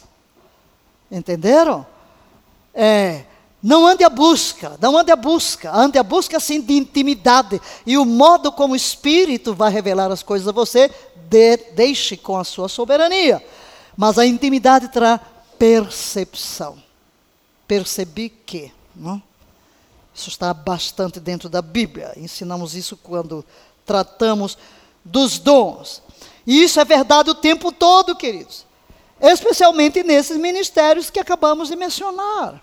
[1.11, 1.87] Entenderam?
[2.75, 3.25] É,
[3.63, 7.61] não ande à busca, não ande à busca, ande à busca assim de intimidade.
[7.85, 10.91] E o modo como o Espírito vai revelar as coisas a você,
[11.29, 13.45] de, deixe com a sua soberania.
[13.97, 15.21] Mas a intimidade terá
[15.59, 16.83] percepção.
[17.69, 18.73] Percebi que.
[18.97, 19.23] Não?
[20.15, 22.13] Isso está bastante dentro da Bíblia.
[22.17, 23.45] Ensinamos isso quando
[23.85, 24.57] tratamos
[25.05, 26.03] dos dons.
[26.47, 28.65] E isso é verdade o tempo todo, queridos.
[29.21, 32.61] Especialmente nesses ministérios que acabamos de mencionar.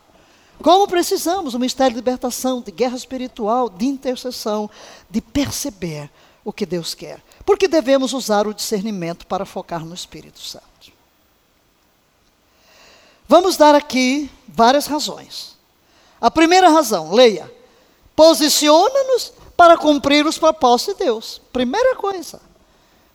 [0.62, 4.70] Como precisamos do mistério de libertação, de guerra espiritual, de intercessão,
[5.10, 6.10] de perceber
[6.44, 7.22] o que Deus quer.
[7.46, 10.66] Porque devemos usar o discernimento para focar no Espírito Santo.
[13.28, 15.58] Vamos dar aqui várias razões.
[16.20, 17.54] A primeira razão, leia,
[18.16, 21.42] posiciona-nos para cumprir os propósitos de Deus.
[21.52, 22.42] Primeira coisa,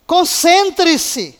[0.05, 1.37] concentre-se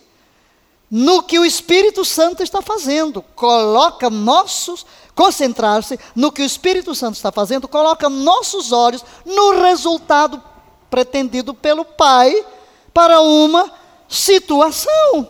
[0.90, 3.22] no que o Espírito Santo está fazendo.
[3.36, 4.86] Coloca nossos
[5.16, 10.42] concentrar-se no que o Espírito Santo está fazendo, coloca nossos olhos no resultado
[10.90, 12.46] pretendido pelo Pai
[12.94, 13.72] para uma
[14.08, 15.30] situação.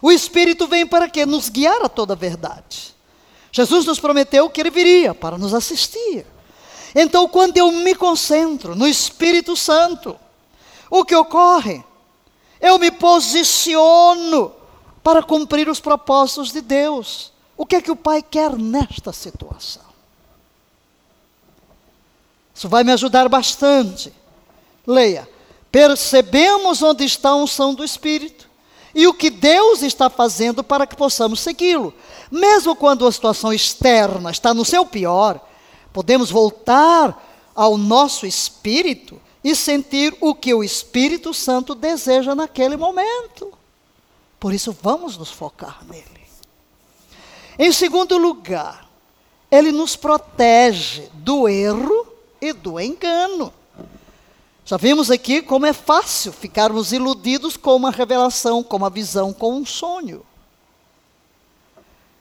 [0.00, 1.24] O Espírito vem para quê?
[1.24, 2.92] Nos guiar a toda a verdade.
[3.52, 6.26] Jesus nos prometeu que ele viria para nos assistir.
[6.94, 10.18] Então, quando eu me concentro no Espírito Santo,
[10.90, 11.84] o que ocorre?
[12.60, 14.52] Eu me posiciono
[15.02, 17.31] para cumprir os propósitos de Deus.
[17.62, 19.84] O que é que o Pai quer nesta situação?
[22.52, 24.12] Isso vai me ajudar bastante.
[24.84, 25.28] Leia.
[25.70, 28.50] Percebemos onde está a unção do Espírito
[28.92, 31.94] e o que Deus está fazendo para que possamos segui-lo.
[32.32, 35.40] Mesmo quando a situação externa está no seu pior,
[35.92, 37.16] podemos voltar
[37.54, 43.52] ao nosso espírito e sentir o que o Espírito Santo deseja naquele momento.
[44.40, 46.21] Por isso, vamos nos focar nele.
[47.58, 48.88] Em segundo lugar,
[49.50, 52.06] ele nos protege do erro
[52.40, 53.52] e do engano.
[54.64, 59.54] Já vimos aqui como é fácil ficarmos iludidos com uma revelação, com uma visão, com
[59.54, 60.24] um sonho.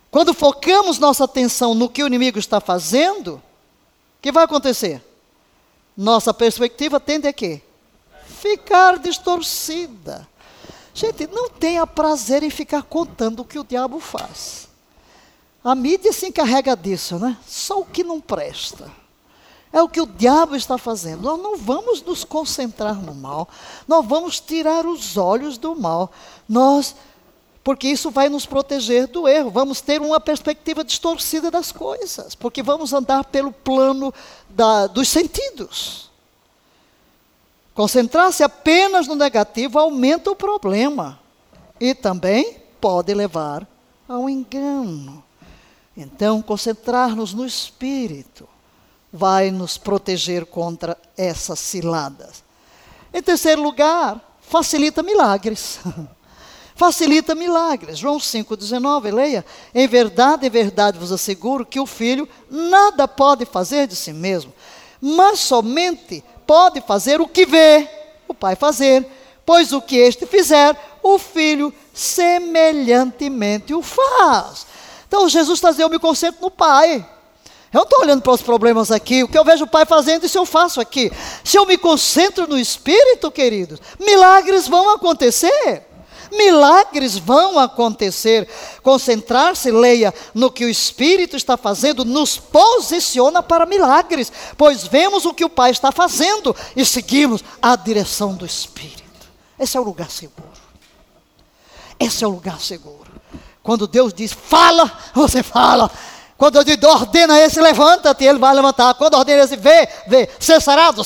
[0.09, 3.41] Quando focamos nossa atenção no que o inimigo está fazendo, o
[4.21, 5.01] que vai acontecer?
[5.95, 7.61] Nossa perspectiva tende a quê?
[8.25, 10.27] Ficar distorcida.
[10.93, 14.70] Gente, não tenha prazer em ficar contando o que o diabo faz.
[15.63, 17.37] A mídia se encarrega disso, né?
[17.45, 18.91] Só o que não presta.
[19.71, 21.21] É o que o diabo está fazendo.
[21.21, 23.47] Nós não vamos nos concentrar no mal.
[23.87, 26.11] Nós vamos tirar os olhos do mal.
[26.49, 26.95] Nós,
[27.63, 29.49] porque isso vai nos proteger do erro.
[29.51, 34.13] Vamos ter uma perspectiva distorcida das coisas, porque vamos andar pelo plano
[34.49, 36.09] da, dos sentidos.
[37.73, 41.17] Concentrar-se apenas no negativo aumenta o problema
[41.79, 43.65] e também pode levar
[44.09, 45.23] ao engano.
[45.95, 48.47] Então, concentrar-nos no espírito
[49.11, 52.43] vai nos proteger contra essas ciladas.
[53.13, 55.79] Em terceiro lugar, facilita milagres.
[56.75, 57.99] facilita milagres.
[57.99, 59.45] João 5,19, leia.
[59.75, 64.53] Em verdade, em verdade vos asseguro que o filho nada pode fazer de si mesmo,
[64.99, 67.87] mas somente pode fazer o que vê
[68.27, 69.05] o pai fazer,
[69.45, 74.65] pois o que este fizer, o filho semelhantemente o faz.
[75.11, 77.05] Então Jesus está dizendo: Eu me concentro no pai.
[77.73, 79.23] Eu não estou olhando para os problemas aqui.
[79.23, 81.11] O que eu vejo o Pai fazendo, isso eu faço aqui.
[81.41, 85.85] Se eu me concentro no Espírito, queridos, milagres vão acontecer.
[86.33, 88.47] Milagres vão acontecer.
[88.83, 95.33] Concentrar-se, leia, no que o Espírito está fazendo, nos posiciona para milagres, pois vemos o
[95.33, 99.29] que o Pai está fazendo e seguimos a direção do Espírito.
[99.57, 100.51] Esse é o lugar seguro.
[101.97, 103.00] Esse é o lugar seguro.
[103.63, 105.91] Quando Deus diz, fala, você fala.
[106.37, 108.95] Quando eu digo, ordena esse, levanta-te, ele vai levantar.
[108.95, 111.03] Quando ordena esse, vê, vê, ser sarado.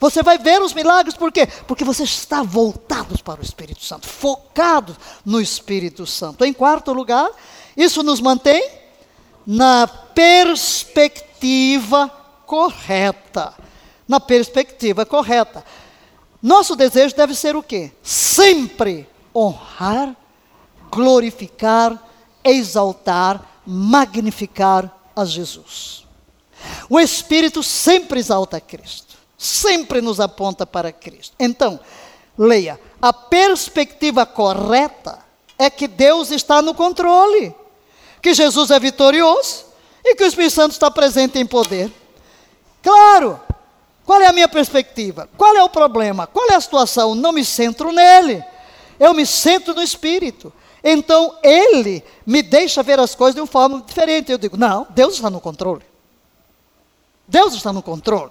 [0.00, 1.46] Você vai ver os milagres, por quê?
[1.66, 4.96] Porque você está voltado para o Espírito Santo, focado
[5.26, 6.42] no Espírito Santo.
[6.42, 7.28] Em quarto lugar,
[7.76, 8.66] isso nos mantém
[9.46, 12.10] na perspectiva
[12.46, 13.52] correta.
[14.08, 15.62] Na perspectiva correta.
[16.42, 17.92] Nosso desejo deve ser o quê?
[18.02, 20.16] Sempre honrar,
[20.90, 22.02] glorificar,
[22.44, 26.04] exaltar, magnificar a Jesus.
[26.88, 31.34] O Espírito sempre exalta Cristo, sempre nos aponta para Cristo.
[31.38, 31.78] Então,
[32.36, 35.18] leia: a perspectiva correta
[35.58, 37.54] é que Deus está no controle,
[38.22, 39.66] que Jesus é vitorioso
[40.04, 41.90] e que o Espírito Santo está presente em poder.
[42.82, 43.40] Claro,
[44.04, 45.28] qual é a minha perspectiva?
[45.36, 46.26] Qual é o problema?
[46.26, 47.14] Qual é a situação?
[47.14, 48.44] Não me centro nele,
[49.00, 50.52] eu me centro no Espírito.
[50.88, 54.30] Então ele me deixa ver as coisas de uma forma diferente.
[54.30, 55.82] Eu digo: não, Deus está no controle.
[57.26, 58.30] Deus está no controle.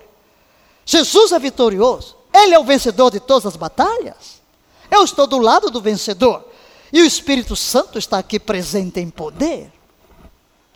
[0.86, 2.16] Jesus é vitorioso.
[2.34, 4.42] Ele é o vencedor de todas as batalhas.
[4.90, 6.46] Eu estou do lado do vencedor.
[6.94, 9.70] E o Espírito Santo está aqui presente em poder.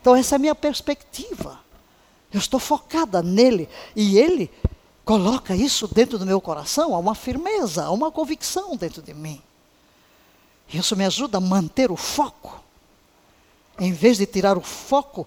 [0.00, 1.58] Então, essa é a minha perspectiva.
[2.30, 3.70] Eu estou focada nele.
[3.96, 4.50] E ele
[5.02, 9.40] coloca isso dentro do meu coração, há uma firmeza, há uma convicção dentro de mim.
[10.72, 12.60] Isso me ajuda a manter o foco,
[13.78, 15.26] em vez de tirar o foco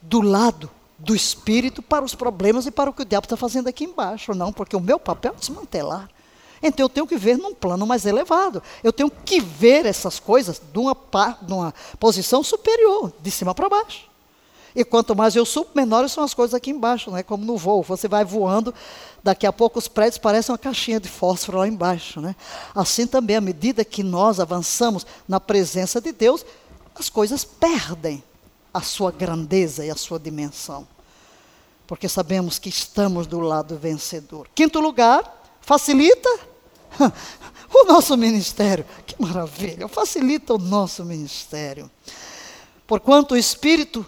[0.00, 3.68] do lado do espírito para os problemas e para o que o diabo está fazendo
[3.68, 4.34] aqui embaixo.
[4.34, 6.08] Não, porque o meu papel é desmantelar.
[6.62, 8.62] Então eu tenho que ver num plano mais elevado.
[8.84, 10.94] Eu tenho que ver essas coisas de uma,
[11.40, 14.09] de uma posição superior, de cima para baixo.
[14.74, 17.56] E quanto mais eu subo, menores são as coisas aqui embaixo, não é como no
[17.56, 17.82] voo.
[17.82, 18.72] Você vai voando,
[19.22, 22.20] daqui a pouco os prédios parecem uma caixinha de fósforo lá embaixo.
[22.20, 22.36] Né?
[22.74, 26.44] Assim também, à medida que nós avançamos na presença de Deus,
[26.94, 28.22] as coisas perdem
[28.72, 30.86] a sua grandeza e a sua dimensão.
[31.86, 34.48] Porque sabemos que estamos do lado vencedor.
[34.54, 36.28] Quinto lugar, facilita
[37.74, 38.86] o nosso ministério.
[39.04, 39.88] Que maravilha!
[39.88, 41.90] Facilita o nosso ministério.
[42.86, 44.06] Porquanto o Espírito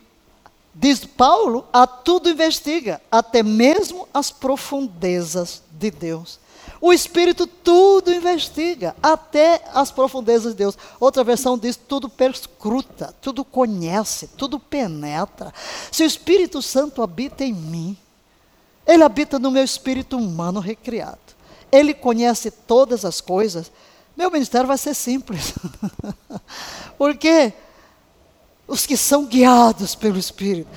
[0.75, 6.41] diz Paulo, a tudo investiga, até mesmo as profundezas de Deus.
[6.81, 10.77] O Espírito tudo investiga, até as profundezas de Deus.
[10.99, 15.55] Outra versão diz: tudo perscruta, tudo conhece, tudo penetra.
[15.93, 17.97] Se o Espírito Santo habita em mim,
[18.87, 21.21] ele habita no meu espírito humano recriado.
[21.71, 23.71] Ele conhece todas as coisas.
[24.17, 25.55] Meu ministério vai ser simples.
[26.99, 27.53] Porque
[28.73, 30.71] os que são guiados pelo Espírito.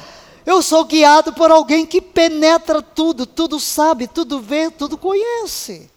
[0.45, 5.89] Eu sou guiado por alguém que penetra tudo, tudo sabe, tudo vê, tudo conhece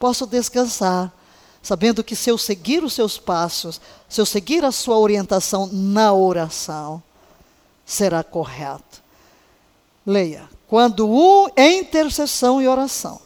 [0.00, 1.12] posso descansar,
[1.62, 3.78] sabendo que se eu seguir os seus passos,
[4.08, 7.02] se eu seguir a sua orientação na oração,
[7.84, 9.02] será correto.
[10.06, 10.48] Leia.
[10.66, 13.20] Quando um, em intercessão e oração,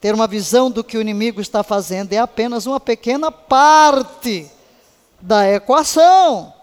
[0.00, 4.50] ter uma visão do que o inimigo está fazendo é apenas uma pequena parte
[5.20, 6.54] da equação.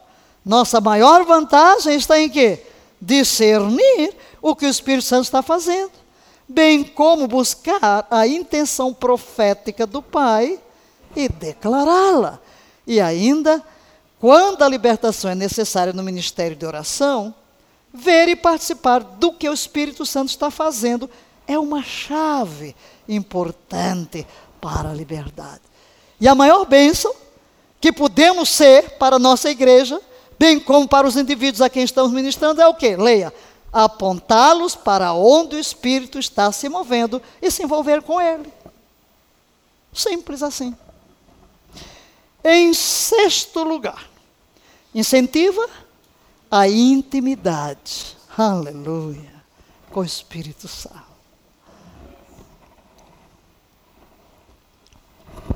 [0.46, 2.64] Nossa maior vantagem está em quê?
[3.02, 6.04] Discernir o que o Espírito Santo está fazendo
[6.48, 10.60] bem como buscar a intenção profética do Pai
[11.16, 12.40] e declará-la.
[12.86, 13.64] E ainda,
[14.20, 17.34] quando a libertação é necessária no ministério de oração,
[17.94, 21.10] ver e participar do que o Espírito Santo está fazendo
[21.48, 22.76] é uma chave
[23.08, 24.26] importante
[24.60, 25.62] para a liberdade.
[26.20, 27.14] E a maior bênção
[27.82, 30.00] que podemos ser para a nossa igreja,
[30.44, 32.98] bem como para os indivíduos a quem estamos ministrando, é o que?
[32.98, 33.34] Leia
[33.72, 38.52] apontá-los para onde o Espírito está se movendo e se envolver com ele.
[39.94, 40.76] Simples assim.
[42.44, 44.08] Em sexto lugar,
[44.94, 45.68] incentiva
[46.52, 48.18] a intimidade.
[48.38, 49.34] Aleluia.
[49.92, 51.14] Com o Espírito Santo.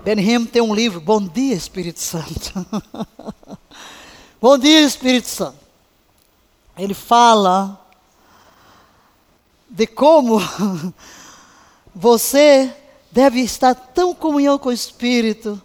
[0.03, 2.53] Benham tem um livro, Bom Dia Espírito Santo.
[4.39, 5.57] Bom dia Espírito Santo.
[6.77, 7.83] Ele fala
[9.67, 10.39] de como
[11.93, 12.71] você
[13.11, 15.59] deve estar tão comunhão com o Espírito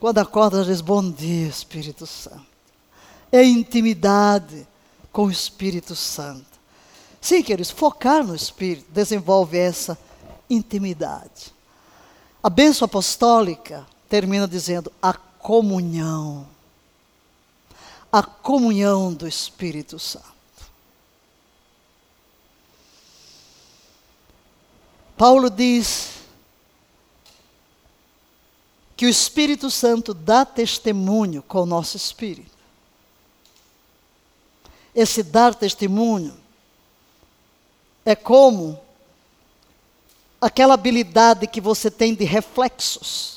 [0.00, 2.46] quando acorda diz bom dia Espírito Santo.
[3.30, 4.66] É intimidade
[5.12, 6.46] com o Espírito Santo.
[7.20, 9.98] Sim, queridos, focar no Espírito desenvolve essa
[10.48, 11.52] intimidade.
[12.42, 16.53] A bênção apostólica termina dizendo a comunhão.
[18.16, 20.24] A comunhão do Espírito Santo.
[25.16, 26.20] Paulo diz
[28.96, 32.56] que o Espírito Santo dá testemunho com o nosso espírito.
[34.94, 36.38] Esse dar testemunho
[38.04, 38.80] é como
[40.40, 43.33] aquela habilidade que você tem de reflexos.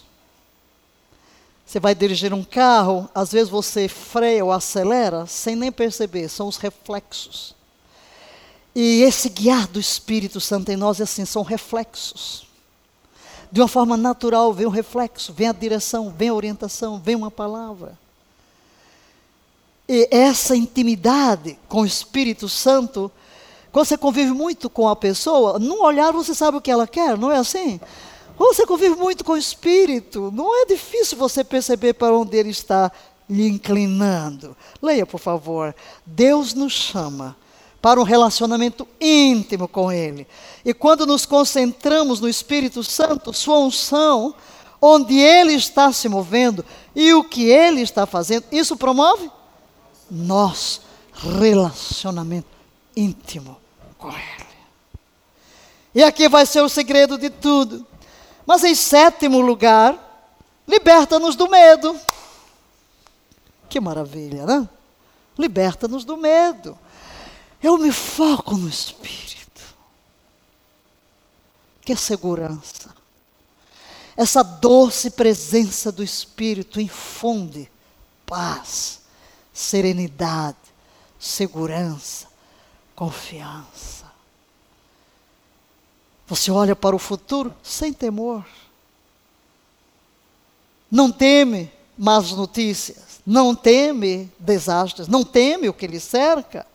[1.68, 6.48] Você vai dirigir um carro, às vezes você freia ou acelera sem nem perceber, são
[6.48, 7.53] os reflexos.
[8.73, 12.48] E esse guiar do Espírito Santo em nós, é assim, são reflexos.
[13.52, 17.30] De uma forma natural, vem um reflexo, vem a direção, vem a orientação, vem uma
[17.30, 17.99] palavra.
[19.89, 23.11] E essa intimidade com o Espírito Santo,
[23.73, 27.18] quando você convive muito com a pessoa, num olhar você sabe o que ela quer,
[27.18, 27.77] não é assim?
[28.38, 32.91] Você convive muito com o Espírito, não é difícil você perceber para onde ele está
[33.30, 34.55] lhe inclinando.
[34.81, 35.76] Leia, por favor.
[36.05, 37.35] Deus nos chama
[37.81, 40.27] para um relacionamento íntimo com Ele.
[40.64, 44.35] E quando nos concentramos no Espírito Santo, Sua unção,
[44.81, 46.65] onde Ele está se movendo
[46.95, 49.30] e o que Ele está fazendo, isso promove
[50.09, 50.81] nosso
[51.14, 52.47] relacionamento
[52.95, 53.57] íntimo
[53.97, 54.47] com Ele.
[55.93, 57.85] E aqui vai ser o segredo de tudo.
[58.48, 60.32] Mas em sétimo lugar,
[60.65, 61.99] liberta-nos do medo.
[63.68, 64.69] Que maravilha, né?
[65.38, 66.80] Liberta-nos do medo.
[67.61, 69.61] Eu me foco no Espírito.
[71.82, 72.95] Que é segurança.
[74.15, 77.69] Essa doce presença do Espírito infunde
[78.26, 79.02] paz,
[79.53, 80.57] serenidade,
[81.19, 82.28] segurança,
[82.95, 84.06] confiança.
[86.27, 88.45] Você olha para o futuro sem temor.
[90.91, 96.65] Não teme más notícias, não teme desastres, não teme o que lhe cerca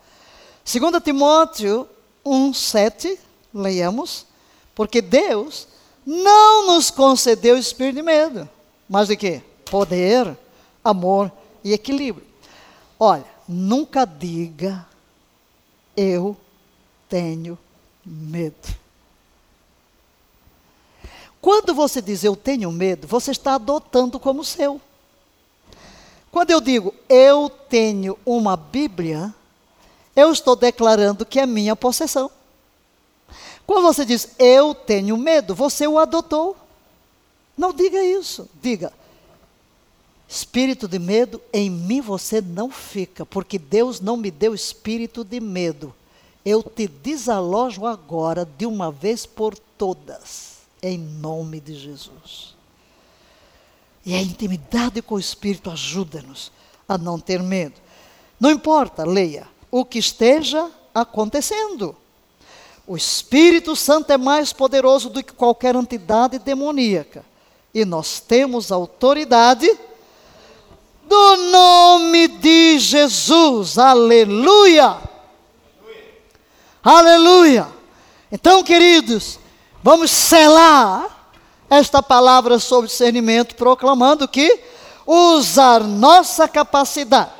[0.64, 1.88] 2 Timóteo
[2.24, 3.18] 1, 7,
[3.52, 4.24] leiamos,
[4.74, 5.66] porque Deus
[6.06, 8.48] não nos concedeu espírito de medo,
[8.88, 9.42] mas de quê?
[9.64, 10.36] Poder,
[10.84, 11.32] amor
[11.64, 12.26] e equilíbrio.
[12.98, 14.86] Olha, nunca diga
[15.96, 16.36] eu
[17.08, 17.58] tenho
[18.04, 18.81] medo.
[21.42, 24.80] Quando você diz eu tenho medo, você está adotando como seu.
[26.30, 29.34] Quando eu digo eu tenho uma Bíblia,
[30.14, 32.30] eu estou declarando que é minha possessão.
[33.66, 36.56] Quando você diz eu tenho medo, você o adotou.
[37.58, 38.48] Não diga isso.
[38.62, 38.92] Diga,
[40.28, 45.40] espírito de medo em mim você não fica, porque Deus não me deu espírito de
[45.40, 45.92] medo.
[46.44, 50.51] Eu te desalojo agora de uma vez por todas,
[50.82, 52.56] em nome de Jesus.
[54.04, 56.50] E a intimidade com o Espírito ajuda-nos
[56.88, 57.80] a não ter medo.
[58.40, 61.96] Não importa, leia, o que esteja acontecendo.
[62.86, 67.24] O Espírito Santo é mais poderoso do que qualquer entidade demoníaca.
[67.72, 69.70] E nós temos autoridade
[71.04, 73.78] do nome de Jesus.
[73.78, 74.98] Aleluia!
[76.82, 77.68] Aleluia!
[78.30, 79.38] Então, queridos,
[79.82, 81.30] vamos selar
[81.68, 84.60] esta palavra sobre discernimento, proclamando que
[85.06, 87.30] usar nossa capacidade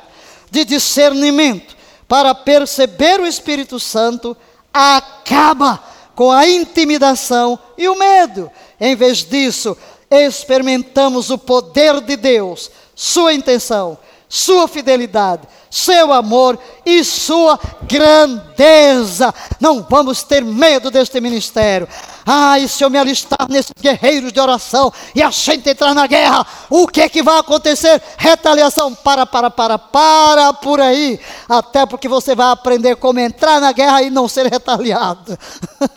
[0.49, 1.75] de discernimento
[2.07, 4.35] para perceber o Espírito Santo
[4.73, 5.81] acaba
[6.15, 8.51] com a intimidação e o medo.
[8.79, 9.77] Em vez disso,
[10.09, 13.97] experimentamos o poder de Deus, sua intenção,
[14.33, 19.31] sua fidelidade, seu amor e sua grandeza.
[19.59, 21.87] Não vamos ter medo deste ministério.
[22.25, 26.47] Ah, se eu me alistar nesses guerreiros de oração e a gente entrar na guerra,
[26.67, 28.01] o que é que vai acontecer?
[28.17, 28.95] Retaliação.
[28.95, 31.19] Para, para, para, para por aí.
[31.47, 35.37] Até porque você vai aprender como entrar na guerra e não ser retaliado.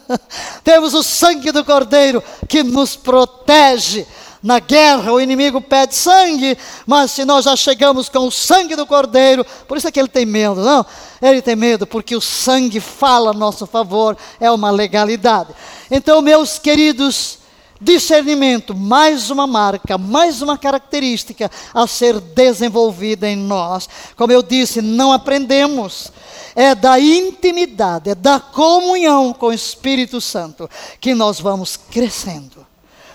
[0.63, 4.07] Temos o sangue do Cordeiro que nos protege
[4.43, 6.57] na guerra o inimigo pede sangue,
[6.87, 10.09] mas se nós já chegamos com o sangue do cordeiro, por isso é que ele
[10.09, 10.85] tem medo, não?
[11.21, 15.55] Ele tem medo porque o sangue fala a nosso favor, é uma legalidade.
[15.91, 17.39] Então, meus queridos,
[17.81, 23.89] discernimento, mais uma marca, mais uma característica a ser desenvolvida em nós.
[24.17, 26.13] Como eu disse, não aprendemos.
[26.55, 32.67] É da intimidade, é da comunhão com o Espírito Santo que nós vamos crescendo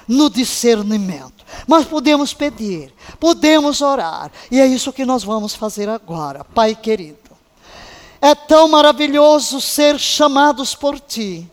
[0.07, 1.45] no discernimento.
[1.67, 7.19] Mas podemos pedir, podemos orar, e é isso que nós vamos fazer agora, Pai querido.
[8.21, 11.49] É tão maravilhoso ser chamados por Ti,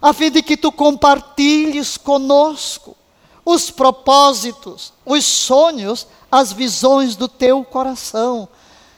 [0.00, 2.96] a fim de que Tu compartilhes conosco
[3.44, 8.48] os propósitos, os sonhos, as visões do Teu coração,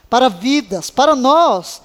[0.08, 1.82] para vidas, para nós,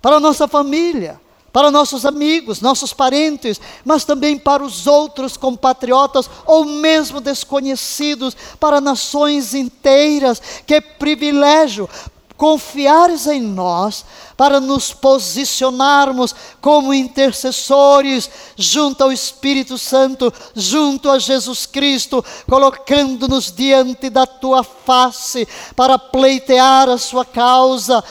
[0.00, 1.20] para nossa família,
[1.54, 8.80] para nossos amigos, nossos parentes, mas também para os outros compatriotas ou mesmo desconhecidos, para
[8.80, 10.42] nações inteiras.
[10.66, 11.88] Que privilégio
[12.36, 14.04] confiares em nós
[14.36, 24.10] para nos posicionarmos como intercessores junto ao Espírito Santo, junto a Jesus Cristo, colocando-nos diante
[24.10, 28.02] da tua face para pleitear a sua causa.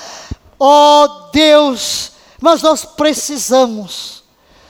[0.57, 2.12] Ó oh Deus,
[2.43, 4.21] mas nós precisamos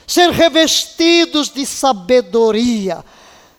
[0.05, 3.03] ser revestidos de sabedoria.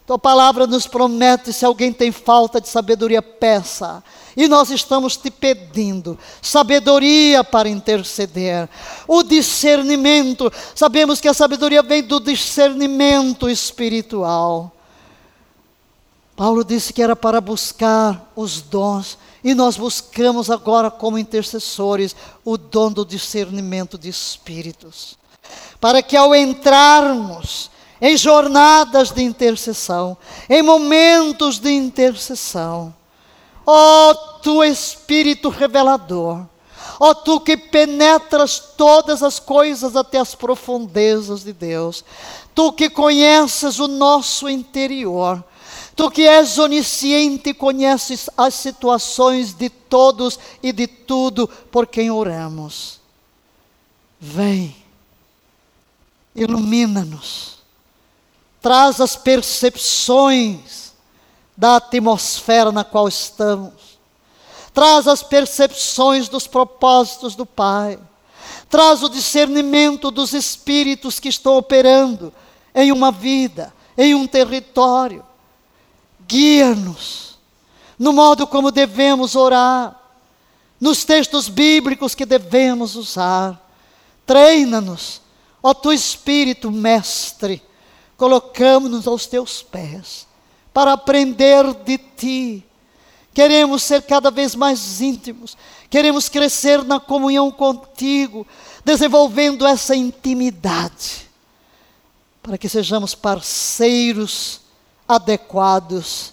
[0.07, 4.05] Tua palavra nos promete: se alguém tem falta de sabedoria, peça.
[4.37, 8.69] E nós estamos te pedindo sabedoria para interceder,
[9.09, 10.49] o discernimento.
[10.77, 14.71] Sabemos que a sabedoria vem do discernimento espiritual.
[16.37, 22.57] Paulo disse que era para buscar os dons, e nós buscamos agora, como intercessores, o
[22.57, 25.19] dom do discernimento de espíritos,
[25.79, 30.17] para que ao entrarmos em jornadas de intercessão,
[30.49, 32.95] em momentos de intercessão,
[33.67, 36.47] ó tu Espírito revelador,
[36.99, 42.03] ó tu que penetras todas as coisas até as profundezas de Deus,
[42.55, 45.45] tu que conheces o nosso interior,
[45.97, 53.01] Tu que és onisciente, conheces as situações de todos e de tudo por quem oramos.
[54.19, 54.75] Vem,
[56.35, 57.59] ilumina-nos,
[58.61, 60.93] traz as percepções
[61.57, 63.99] da atmosfera na qual estamos,
[64.73, 68.01] traz as percepções dos propósitos do Pai,
[68.69, 72.33] traz o discernimento dos espíritos que estão operando
[72.75, 75.25] em uma vida, em um território
[76.27, 77.25] Guia-nos
[77.99, 80.01] no modo como devemos orar,
[80.81, 83.61] nos textos bíblicos que devemos usar.
[84.27, 85.21] Treina-nos,
[85.63, 87.63] ó tu Espírito Mestre,
[88.17, 90.27] colocamos-nos aos teus pés
[90.73, 92.65] para aprender de ti.
[93.33, 95.57] Queremos ser cada vez mais íntimos,
[95.91, 98.47] queremos crescer na comunhão contigo,
[98.85, 101.29] desenvolvendo essa intimidade,
[102.43, 104.64] para que sejamos parceiros
[105.09, 106.33] adequados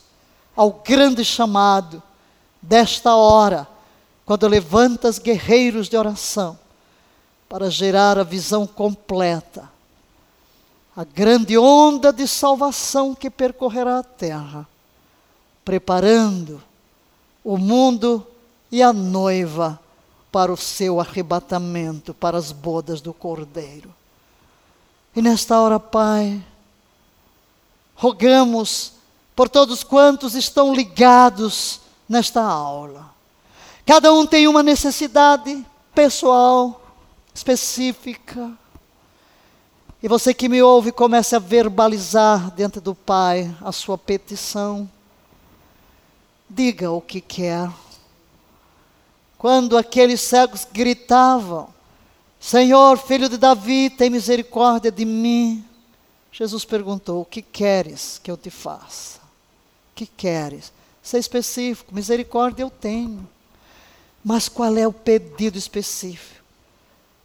[0.56, 2.02] ao grande chamado
[2.62, 3.68] desta hora,
[4.26, 6.58] quando levantas guerreiros de oração,
[7.50, 9.70] para gerar a visão completa,
[10.96, 14.68] a grande onda de salvação que percorrerá a terra,
[15.66, 16.62] preparando
[17.44, 18.26] o mundo
[18.72, 19.80] e a noiva
[20.32, 23.94] para o seu arrebatamento, para as bodas do Cordeiro.
[25.14, 26.42] E nesta hora, Pai,
[28.02, 28.94] rogamos
[29.36, 33.14] por todos quantos estão ligados nesta aula.
[33.86, 35.64] Cada um tem uma necessidade
[35.94, 36.82] pessoal,
[37.32, 38.52] específica.
[40.02, 44.90] E você que me ouve, comece a verbalizar diante do Pai a sua petição.
[46.50, 47.70] Diga o que quer.
[49.38, 51.70] Quando aqueles cegos gritavam,
[52.40, 55.64] Senhor, filho de Davi, tem misericórdia de mim.
[56.32, 59.20] Jesus perguntou: O que queres que eu te faça?
[59.20, 60.72] O que queres?
[61.04, 63.28] Ser específico, misericórdia eu tenho.
[64.24, 66.42] Mas qual é o pedido específico?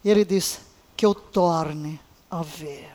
[0.03, 0.59] E ele disse:
[0.95, 2.89] Que eu torne a ver.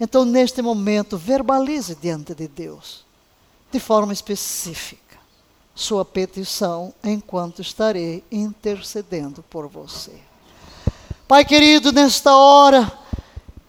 [0.00, 3.04] Então, neste momento, verbalize diante de Deus,
[3.70, 5.16] de forma específica,
[5.74, 10.18] sua petição, enquanto estarei intercedendo por você.
[11.28, 12.92] Pai querido, nesta hora,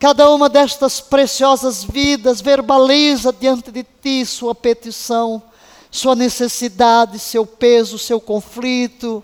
[0.03, 5.41] cada uma destas preciosas vidas verbaliza diante de Ti sua petição,
[5.89, 9.23] sua necessidade, seu peso, seu conflito,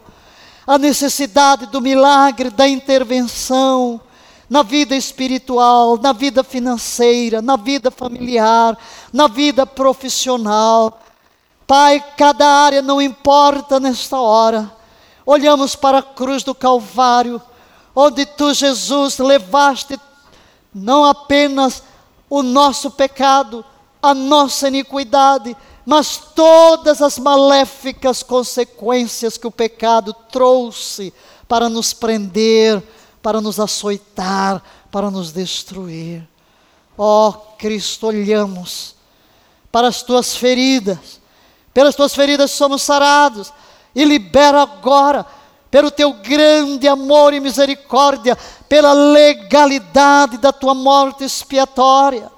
[0.66, 4.00] a necessidade do milagre, da intervenção
[4.50, 8.78] na vida espiritual, na vida financeira, na vida familiar,
[9.12, 11.02] na vida profissional.
[11.68, 14.72] Pai, cada área não importa nesta hora.
[15.26, 17.42] Olhamos para a cruz do Calvário,
[17.94, 20.00] onde tu, Jesus, levaste
[20.74, 21.84] não apenas
[22.30, 23.66] o nosso pecado,
[24.02, 25.56] a nossa iniquidade,
[25.86, 31.14] mas todas as maléficas consequências que o pecado trouxe
[31.48, 32.84] para nos prender,
[33.22, 36.28] para nos açoitar, para nos destruir.
[36.98, 38.96] Ó oh, Cristo, olhamos
[39.72, 41.20] para as tuas feridas,
[41.74, 43.52] pelas tuas feridas somos sarados,
[43.96, 45.26] e libera agora
[45.70, 48.38] pelo teu grande amor e misericórdia,
[48.68, 52.32] pela legalidade da tua morte expiatória,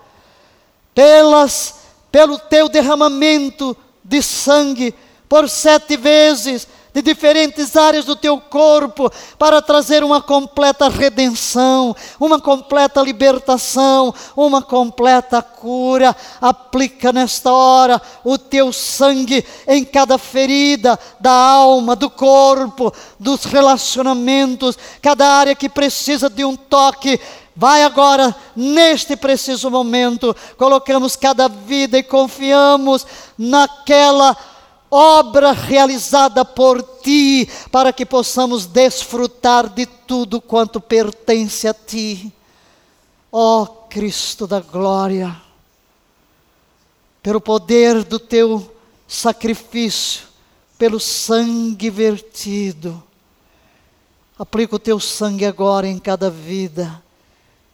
[0.94, 1.76] pelas,
[2.12, 4.94] pelo teu derramamento de sangue
[5.30, 12.40] por sete vezes de diferentes áreas do teu corpo para trazer uma completa redenção, uma
[12.40, 16.16] completa libertação, uma completa cura.
[16.42, 24.78] Aplica nesta hora o teu sangue em cada ferida da alma, do corpo, dos relacionamentos,
[25.02, 27.20] cada área que precisa de um toque.
[27.56, 33.06] Vai agora, neste preciso momento, colocamos cada vida e confiamos
[33.38, 34.36] naquela
[34.92, 42.32] obra realizada por ti, para que possamos desfrutar de tudo quanto pertence a ti.
[43.32, 45.42] Ó oh, Cristo da glória,
[47.24, 48.76] pelo poder do teu
[49.08, 50.28] sacrifício,
[50.78, 53.02] pelo sangue vertido,
[54.38, 57.02] aplica o teu sangue agora em cada vida,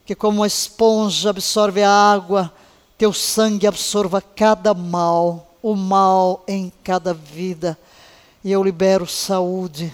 [0.06, 2.54] que como uma esponja absorve a água,
[2.98, 7.78] teu sangue absorva cada mal o mal em cada vida.
[8.42, 9.94] E eu libero saúde.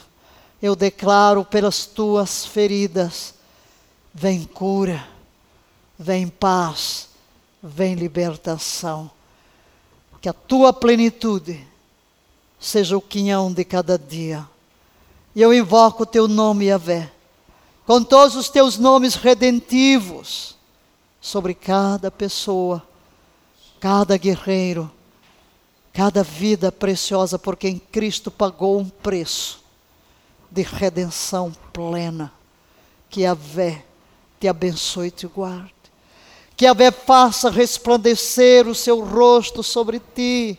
[0.62, 3.34] Eu declaro pelas tuas feridas:
[4.14, 5.04] vem cura,
[5.98, 7.10] vem paz,
[7.62, 9.10] vem libertação.
[10.22, 11.66] Que a tua plenitude
[12.60, 14.48] seja o quinhão de cada dia.
[15.36, 17.12] E eu invoco o teu nome, Yahvé,
[17.84, 20.56] com todos os teus nomes redentivos,
[21.20, 22.82] sobre cada pessoa,
[23.80, 24.90] cada guerreiro
[25.94, 29.64] cada vida preciosa por quem Cristo pagou um preço
[30.50, 32.34] de redenção plena.
[33.10, 33.86] Que a Vé
[34.40, 35.72] te abençoe e te guarde.
[36.58, 40.58] Que a Vé faça resplandecer o seu rosto sobre ti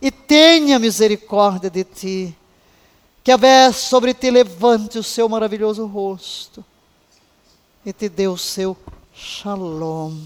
[0.00, 2.36] e tenha misericórdia de ti.
[3.24, 6.62] Que a Vé sobre ti levante o seu maravilhoso rosto
[7.84, 8.76] e te dê o seu
[9.14, 10.24] shalom,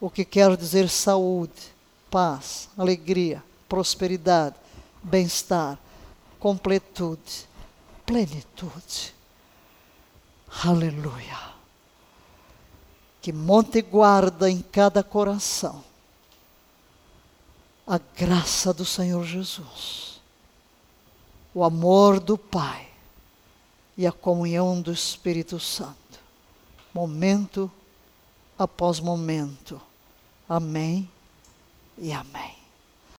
[0.00, 1.52] o que quer dizer saúde,
[2.08, 4.56] paz, alegria, prosperidade,
[5.02, 5.78] bem-estar,
[6.38, 7.48] completude,
[8.06, 9.14] plenitude.
[10.64, 11.48] Aleluia.
[13.20, 15.84] Que monte guarda em cada coração
[17.86, 20.20] a graça do Senhor Jesus,
[21.54, 22.88] o amor do Pai
[23.96, 26.20] e a comunhão do Espírito Santo,
[26.92, 27.70] momento
[28.58, 29.80] após momento.
[30.46, 31.10] Amém
[31.96, 32.57] e amém.